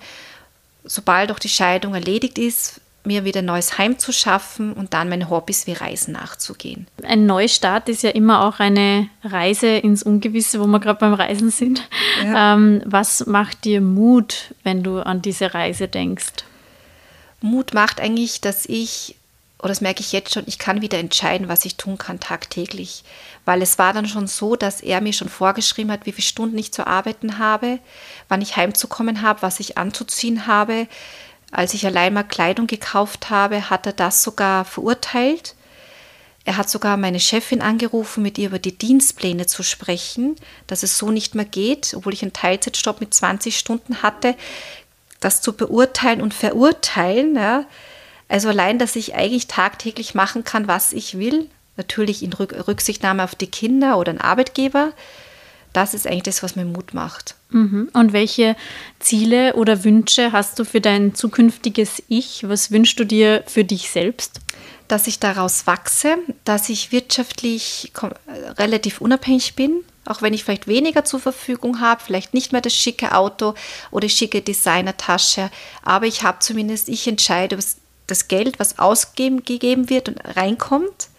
sobald 0.83 1.31
auch 1.31 1.39
die 1.39 1.49
Scheidung 1.49 1.93
erledigt 1.93 2.37
ist, 2.37 2.81
mir 3.03 3.23
wieder 3.23 3.39
ein 3.39 3.45
neues 3.45 3.77
Heim 3.77 3.97
zu 3.97 4.11
schaffen 4.11 4.73
und 4.73 4.93
dann 4.93 5.09
meine 5.09 5.29
Hobbys 5.29 5.67
wie 5.67 5.73
Reisen 5.73 6.13
nachzugehen. 6.13 6.87
Ein 7.03 7.25
Neustart 7.25 7.89
ist 7.89 8.03
ja 8.03 8.09
immer 8.09 8.45
auch 8.45 8.59
eine 8.59 9.09
Reise 9.23 9.67
ins 9.67 10.03
Ungewisse, 10.03 10.59
wo 10.59 10.67
wir 10.67 10.79
gerade 10.79 10.99
beim 10.99 11.13
Reisen 11.13 11.49
sind. 11.49 11.87
Ja. 12.23 12.55
Ähm, 12.55 12.81
was 12.85 13.25
macht 13.25 13.63
dir 13.63 13.81
Mut, 13.81 14.53
wenn 14.63 14.83
du 14.83 14.99
an 14.99 15.21
diese 15.21 15.53
Reise 15.53 15.87
denkst? 15.87 16.43
Mut 17.41 17.73
macht 17.73 18.01
eigentlich, 18.01 18.41
dass 18.41 18.65
ich, 18.65 19.15
oder 19.59 19.69
das 19.69 19.81
merke 19.81 19.99
ich 19.99 20.13
jetzt 20.13 20.33
schon, 20.33 20.43
ich 20.47 20.57
kann 20.57 20.81
wieder 20.81 20.97
entscheiden, 20.97 21.49
was 21.49 21.65
ich 21.65 21.75
tun 21.75 21.97
kann 21.97 22.19
tagtäglich. 22.21 23.03
Weil 23.43 23.61
es 23.61 23.77
war 23.77 23.91
dann 23.91 24.07
schon 24.07 24.27
so, 24.27 24.55
dass 24.55 24.79
er 24.79 25.01
mir 25.01 25.11
schon 25.11 25.27
vorgeschrieben 25.27 25.91
hat, 25.91 26.05
wie 26.05 26.13
viele 26.13 26.27
Stunden 26.27 26.57
ich 26.57 26.71
zu 26.71 26.87
arbeiten 26.87 27.39
habe, 27.39 27.79
wann 28.29 28.41
ich 28.41 28.55
heimzukommen 28.55 29.21
habe, 29.21 29.41
was 29.41 29.59
ich 29.59 29.77
anzuziehen 29.77 30.47
habe. 30.47 30.87
Als 31.51 31.73
ich 31.73 31.85
allein 31.85 32.13
mal 32.13 32.23
Kleidung 32.23 32.67
gekauft 32.67 33.29
habe, 33.29 33.69
hat 33.69 33.85
er 33.85 33.93
das 33.93 34.23
sogar 34.23 34.63
verurteilt. 34.63 35.55
Er 36.45 36.55
hat 36.55 36.69
sogar 36.69 36.95
meine 36.95 37.19
Chefin 37.19 37.61
angerufen, 37.61 38.23
mit 38.23 38.37
ihr 38.37 38.47
über 38.47 38.59
die 38.59 38.77
Dienstpläne 38.77 39.45
zu 39.45 39.61
sprechen, 39.61 40.37
dass 40.67 40.83
es 40.83 40.97
so 40.97 41.11
nicht 41.11 41.35
mehr 41.35 41.45
geht, 41.45 41.93
obwohl 41.95 42.13
ich 42.13 42.21
einen 42.23 42.33
Teilzeitstopp 42.33 43.01
mit 43.01 43.13
20 43.13 43.59
Stunden 43.59 44.01
hatte, 44.03 44.35
das 45.19 45.41
zu 45.41 45.51
beurteilen 45.53 46.21
und 46.21 46.33
verurteilen. 46.33 47.35
Ja. 47.35 47.65
Also 48.29 48.49
allein, 48.49 48.79
dass 48.79 48.95
ich 48.95 49.15
eigentlich 49.15 49.47
tagtäglich 49.47 50.15
machen 50.15 50.43
kann, 50.43 50.67
was 50.67 50.93
ich 50.93 51.17
will, 51.17 51.49
natürlich 51.75 52.23
in 52.23 52.31
Rücksichtnahme 52.33 53.23
auf 53.23 53.35
die 53.35 53.47
Kinder 53.47 53.97
oder 53.97 54.13
den 54.13 54.21
Arbeitgeber, 54.21 54.93
das 55.73 55.93
ist 55.93 56.07
eigentlich 56.07 56.23
das, 56.23 56.41
was 56.41 56.55
mir 56.55 56.65
Mut 56.65 56.93
macht. 56.93 57.35
Mhm. 57.49 57.89
Und 57.93 58.13
welche 58.13 58.55
Ziele 58.99 59.55
oder 59.55 59.83
Wünsche 59.83 60.31
hast 60.31 60.57
du 60.59 60.65
für 60.65 60.81
dein 60.81 61.15
zukünftiges 61.15 62.03
Ich? 62.07 62.47
Was 62.47 62.71
wünschst 62.71 62.99
du 62.99 63.05
dir 63.05 63.43
für 63.47 63.63
dich 63.63 63.89
selbst? 63.89 64.39
Dass 64.87 65.07
ich 65.07 65.19
daraus 65.19 65.67
wachse, 65.67 66.17
dass 66.43 66.69
ich 66.69 66.91
wirtschaftlich 66.91 67.91
relativ 68.57 69.01
unabhängig 69.01 69.55
bin, 69.55 69.83
auch 70.05 70.23
wenn 70.23 70.33
ich 70.33 70.43
vielleicht 70.43 70.67
weniger 70.67 71.05
zur 71.05 71.19
Verfügung 71.19 71.79
habe, 71.79 72.01
vielleicht 72.03 72.33
nicht 72.33 72.51
mehr 72.51 72.61
das 72.61 72.73
schicke 72.73 73.15
Auto 73.15 73.53
oder 73.91 74.09
schicke 74.09 74.41
Designertasche, 74.41 75.51
aber 75.83 76.07
ich 76.07 76.23
habe 76.23 76.39
zumindest, 76.39 76.89
ich 76.89 77.07
entscheide, 77.07 77.57
was 77.57 77.77
das 78.11 78.27
Geld, 78.27 78.59
was 78.59 78.79
ausgegeben 78.79 79.89
wird 79.89 80.09
und 80.09 80.19
reinkommt, 80.35 81.09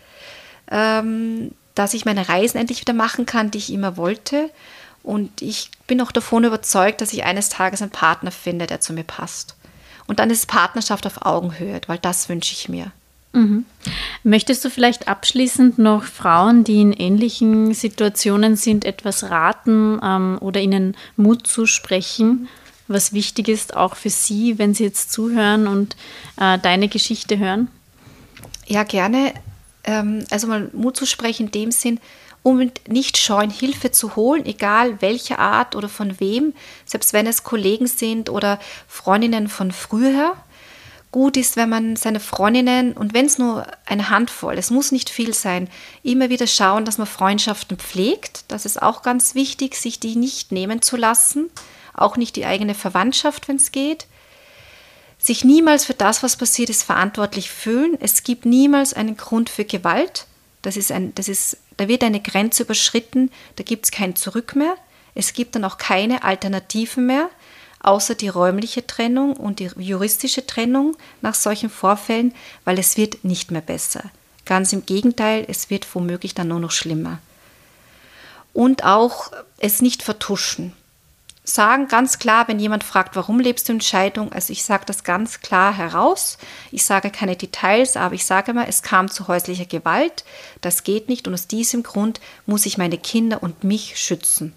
ähm, 0.70 1.52
dass 1.74 1.94
ich 1.94 2.04
meine 2.04 2.28
Reisen 2.28 2.58
endlich 2.58 2.80
wieder 2.80 2.92
machen 2.92 3.26
kann, 3.26 3.50
die 3.50 3.58
ich 3.58 3.72
immer 3.72 3.96
wollte. 3.96 4.50
Und 5.02 5.40
ich 5.40 5.70
bin 5.86 6.00
auch 6.00 6.12
davon 6.12 6.44
überzeugt, 6.44 7.00
dass 7.00 7.12
ich 7.12 7.24
eines 7.24 7.48
Tages 7.48 7.80
einen 7.80 7.90
Partner 7.90 8.30
finde, 8.30 8.66
der 8.66 8.80
zu 8.80 8.92
mir 8.92 9.04
passt. 9.04 9.56
Und 10.06 10.18
dann 10.18 10.30
ist 10.30 10.48
Partnerschaft 10.48 11.06
auf 11.06 11.24
Augenhöhe, 11.24 11.80
weil 11.86 11.98
das 11.98 12.28
wünsche 12.28 12.52
ich 12.52 12.68
mir. 12.68 12.92
Mhm. 13.32 13.64
Möchtest 14.24 14.64
du 14.64 14.70
vielleicht 14.70 15.08
abschließend 15.08 15.78
noch 15.78 16.02
Frauen, 16.02 16.64
die 16.64 16.80
in 16.80 16.92
ähnlichen 16.92 17.74
Situationen 17.74 18.56
sind, 18.56 18.84
etwas 18.84 19.30
raten 19.30 20.00
ähm, 20.02 20.38
oder 20.40 20.60
ihnen 20.60 20.96
Mut 21.16 21.46
zusprechen, 21.46 22.48
was 22.90 23.12
wichtig 23.12 23.48
ist 23.48 23.76
auch 23.76 23.96
für 23.96 24.10
sie, 24.10 24.58
wenn 24.58 24.74
sie 24.74 24.84
jetzt 24.84 25.12
zuhören 25.12 25.66
und 25.66 25.96
äh, 26.38 26.58
deine 26.58 26.88
Geschichte 26.88 27.38
hören? 27.38 27.68
Ja, 28.66 28.82
gerne. 28.82 29.32
Ähm, 29.84 30.24
also 30.30 30.46
mal 30.46 30.70
Mut 30.72 30.96
zusprechen 30.96 31.46
in 31.46 31.52
dem 31.52 31.70
Sinn, 31.72 32.00
um 32.42 32.70
nicht 32.88 33.18
scheuen, 33.18 33.50
Hilfe 33.50 33.90
zu 33.90 34.16
holen, 34.16 34.46
egal 34.46 35.00
welche 35.00 35.38
Art 35.38 35.76
oder 35.76 35.88
von 35.88 36.20
wem, 36.20 36.54
selbst 36.86 37.12
wenn 37.12 37.26
es 37.26 37.44
Kollegen 37.44 37.86
sind 37.86 38.30
oder 38.30 38.58
Freundinnen 38.88 39.48
von 39.48 39.72
früher 39.72 40.36
gut 41.12 41.36
ist, 41.36 41.56
wenn 41.56 41.68
man 41.68 41.96
seine 41.96 42.20
Freundinnen 42.20 42.92
und 42.92 43.14
wenn 43.14 43.26
es 43.26 43.38
nur 43.38 43.66
eine 43.84 44.10
Handvoll, 44.10 44.56
es 44.56 44.70
muss 44.70 44.92
nicht 44.92 45.10
viel 45.10 45.34
sein, 45.34 45.68
immer 46.02 46.30
wieder 46.30 46.46
schauen, 46.46 46.84
dass 46.84 46.98
man 46.98 47.06
Freundschaften 47.06 47.76
pflegt. 47.78 48.44
Das 48.48 48.64
ist 48.64 48.80
auch 48.80 49.02
ganz 49.02 49.34
wichtig, 49.34 49.74
sich 49.74 49.98
die 49.98 50.16
nicht 50.16 50.52
nehmen 50.52 50.82
zu 50.82 50.96
lassen, 50.96 51.50
auch 52.00 52.16
nicht 52.16 52.36
die 52.36 52.46
eigene 52.46 52.74
Verwandtschaft, 52.74 53.48
wenn 53.48 53.56
es 53.56 53.72
geht. 53.72 54.06
Sich 55.18 55.44
niemals 55.44 55.84
für 55.84 55.94
das, 55.94 56.22
was 56.22 56.36
passiert 56.36 56.70
ist, 56.70 56.82
verantwortlich 56.82 57.50
fühlen. 57.50 57.98
Es 58.00 58.22
gibt 58.22 58.46
niemals 58.46 58.94
einen 58.94 59.16
Grund 59.16 59.50
für 59.50 59.64
Gewalt. 59.64 60.26
Das 60.62 60.76
ist 60.76 60.92
ein, 60.92 61.14
das 61.14 61.28
ist, 61.28 61.58
da 61.76 61.88
wird 61.88 62.02
eine 62.04 62.20
Grenze 62.20 62.62
überschritten, 62.62 63.30
da 63.56 63.64
gibt 63.64 63.86
es 63.86 63.90
kein 63.90 64.16
Zurück 64.16 64.56
mehr. 64.56 64.76
Es 65.14 65.32
gibt 65.32 65.54
dann 65.54 65.64
auch 65.64 65.78
keine 65.78 66.22
Alternativen 66.22 67.06
mehr 67.06 67.30
außer 67.80 68.14
die 68.14 68.28
räumliche 68.28 68.86
Trennung 68.86 69.36
und 69.36 69.58
die 69.58 69.70
juristische 69.76 70.46
Trennung 70.46 70.96
nach 71.22 71.34
solchen 71.34 71.70
Vorfällen, 71.70 72.34
weil 72.64 72.78
es 72.78 72.96
wird 72.96 73.24
nicht 73.24 73.50
mehr 73.50 73.62
besser. 73.62 74.04
Ganz 74.44 74.72
im 74.72 74.84
Gegenteil, 74.86 75.44
es 75.48 75.70
wird 75.70 75.86
womöglich 75.94 76.34
dann 76.34 76.48
nur 76.48 76.60
noch 76.60 76.70
schlimmer. 76.70 77.18
Und 78.52 78.84
auch 78.84 79.30
es 79.58 79.80
nicht 79.80 80.02
vertuschen. 80.02 80.72
Sagen 81.50 81.88
ganz 81.88 82.20
klar, 82.20 82.46
wenn 82.46 82.60
jemand 82.60 82.84
fragt, 82.84 83.16
warum 83.16 83.40
lebst 83.40 83.68
du 83.68 83.72
in 83.72 83.80
Scheidung, 83.80 84.32
also 84.32 84.52
ich 84.52 84.62
sage 84.62 84.84
das 84.86 85.02
ganz 85.02 85.40
klar 85.40 85.76
heraus. 85.76 86.38
Ich 86.70 86.84
sage 86.84 87.10
keine 87.10 87.34
Details, 87.34 87.96
aber 87.96 88.14
ich 88.14 88.24
sage 88.24 88.52
mal, 88.54 88.66
es 88.68 88.82
kam 88.82 89.10
zu 89.10 89.26
häuslicher 89.26 89.64
Gewalt. 89.64 90.24
Das 90.60 90.84
geht 90.84 91.08
nicht 91.08 91.26
und 91.26 91.34
aus 91.34 91.48
diesem 91.48 91.82
Grund 91.82 92.20
muss 92.46 92.66
ich 92.66 92.78
meine 92.78 92.98
Kinder 92.98 93.42
und 93.42 93.64
mich 93.64 93.98
schützen. 93.98 94.54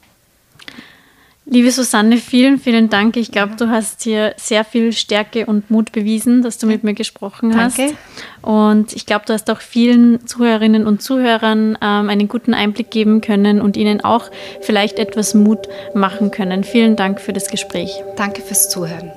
Liebe 1.46 1.72
Susanne, 1.72 2.18
vielen, 2.18 2.58
vielen 2.58 2.90
Dank. 2.90 3.18
Ich 3.18 3.30
glaube, 3.30 3.56
du 3.58 3.70
hast 3.70 4.02
hier 4.04 4.34
sehr 4.38 4.64
viel 4.64 4.94
Stärke 4.94 5.46
und 5.46 5.70
Mut 5.70 5.92
bewiesen, 5.92 6.42
dass 6.42 6.58
du 6.58 6.68
mit 6.68 6.86
mir 6.86 6.94
gesprochen 6.94 7.52
Danke. 7.52 7.84
hast. 7.84 7.96
Und 8.42 8.94
ich 8.94 9.06
glaube, 9.06 9.26
du 9.26 9.34
hast 9.34 9.50
auch 9.52 9.60
vielen 9.60 10.26
Zuhörerinnen 10.26 10.88
und 10.88 11.02
Zuhörern 11.02 11.78
ähm, 11.82 12.10
einen 12.10 12.30
guten 12.30 12.54
Einblick 12.54 12.92
geben 12.92 13.20
können 13.20 13.60
und 13.60 13.76
ihnen 13.76 14.02
auch 14.02 14.32
vielleicht 14.62 15.00
etwas 15.00 15.34
Mut 15.34 15.68
machen 15.94 16.32
können. 16.32 16.64
Vielen 16.64 16.96
Dank 16.96 17.20
für 17.20 17.34
das 17.34 17.50
Gespräch. 17.50 17.92
Danke 18.16 18.42
fürs 18.42 18.70
Zuhören. 18.70 19.12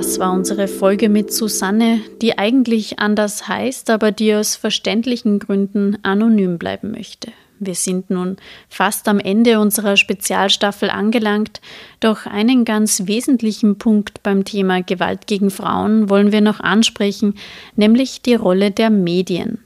Das 0.00 0.20
war 0.20 0.32
unsere 0.32 0.68
Folge 0.68 1.08
mit 1.08 1.32
Susanne, 1.32 2.00
die 2.22 2.38
eigentlich 2.38 3.00
anders 3.00 3.48
heißt, 3.48 3.90
aber 3.90 4.12
die 4.12 4.32
aus 4.32 4.54
verständlichen 4.54 5.40
Gründen 5.40 5.98
anonym 6.04 6.56
bleiben 6.56 6.92
möchte. 6.92 7.32
Wir 7.58 7.74
sind 7.74 8.08
nun 8.08 8.36
fast 8.68 9.08
am 9.08 9.18
Ende 9.18 9.58
unserer 9.58 9.96
Spezialstaffel 9.96 10.88
angelangt, 10.88 11.60
doch 11.98 12.26
einen 12.26 12.64
ganz 12.64 13.08
wesentlichen 13.08 13.78
Punkt 13.78 14.22
beim 14.22 14.44
Thema 14.44 14.84
Gewalt 14.84 15.26
gegen 15.26 15.50
Frauen 15.50 16.08
wollen 16.08 16.30
wir 16.30 16.42
noch 16.42 16.60
ansprechen, 16.60 17.34
nämlich 17.74 18.22
die 18.22 18.36
Rolle 18.36 18.70
der 18.70 18.90
Medien. 18.90 19.58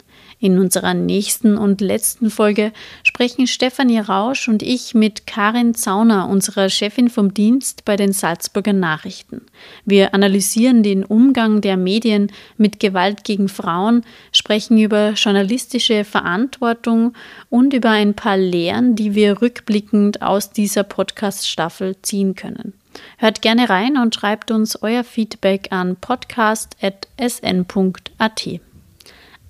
In 0.43 0.59
unserer 0.59 0.93
nächsten 0.93 1.57
und 1.57 1.81
letzten 1.81 2.29
Folge 2.29 2.73
sprechen 3.05 3.47
Stefanie 3.47 4.01
Rausch 4.01 4.49
und 4.49 4.65
ich 4.65 4.93
mit 4.93 5.25
Karin 5.25 5.73
Zauner, 5.73 6.29
unserer 6.29 6.69
Chefin 6.69 7.11
vom 7.11 7.33
Dienst 7.33 7.85
bei 7.85 7.95
den 7.95 8.13
Salzburger 8.13 8.73
Nachrichten. 8.73 9.43
Wir 9.85 10.15
analysieren 10.15 10.83
den 10.83 11.05
Umgang 11.05 11.61
der 11.61 11.77
Medien 11.77 12.33
mit 12.57 12.81
Gewalt 12.81 13.23
gegen 13.23 13.49
Frauen, 13.49 14.03
sprechen 14.33 14.79
über 14.79 15.11
journalistische 15.11 16.03
Verantwortung 16.03 17.15
und 17.49 17.73
über 17.73 17.91
ein 17.91 18.15
paar 18.15 18.37
Lehren, 18.37 18.97
die 18.97 19.15
wir 19.15 19.43
rückblickend 19.43 20.23
aus 20.23 20.51
dieser 20.51 20.83
Podcast-Staffel 20.83 22.03
ziehen 22.03 22.35
können. 22.35 22.73
Hört 23.17 23.43
gerne 23.43 23.71
rein 23.71 23.97
und 23.97 24.17
schreibt 24.17 24.51
uns 24.51 24.75
euer 24.83 25.05
Feedback 25.05 25.69
an 25.71 25.95
podcast.sn.at. 25.95 26.83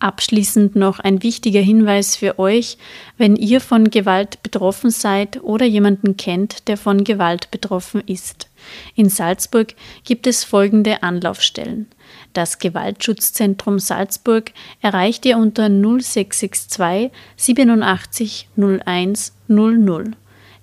Abschließend 0.02 0.74
noch 0.74 0.98
ein 0.98 1.22
wichtiger 1.22 1.60
Hinweis 1.60 2.16
für 2.16 2.40
euch, 2.40 2.76
wenn 3.18 3.36
ihr 3.36 3.60
von 3.60 3.88
Gewalt 3.88 4.42
betroffen 4.42 4.90
seid 4.90 5.40
oder 5.44 5.64
jemanden 5.64 6.16
kennt, 6.16 6.66
der 6.66 6.76
von 6.76 7.04
Gewalt 7.04 7.52
betroffen 7.52 8.02
ist. 8.06 8.48
In 8.96 9.08
Salzburg 9.08 9.76
gibt 10.02 10.26
es 10.26 10.42
folgende 10.42 11.04
Anlaufstellen. 11.04 11.86
Das 12.32 12.58
Gewaltschutzzentrum 12.58 13.78
Salzburg 13.78 14.50
erreicht 14.80 15.24
ihr 15.24 15.36
unter 15.38 15.68
0662 15.68 17.12
87 17.36 18.48
01 18.56 19.34
00. 19.46 20.10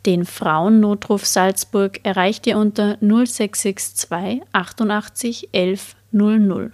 Den 0.06 0.26
Frauennotruf 0.26 1.26
Salzburg 1.26 2.02
erreicht 2.04 2.46
ihr 2.46 2.58
unter 2.58 2.98
0662 3.00 4.42
88 4.52 5.48
11 5.54 5.96
00 6.12 6.72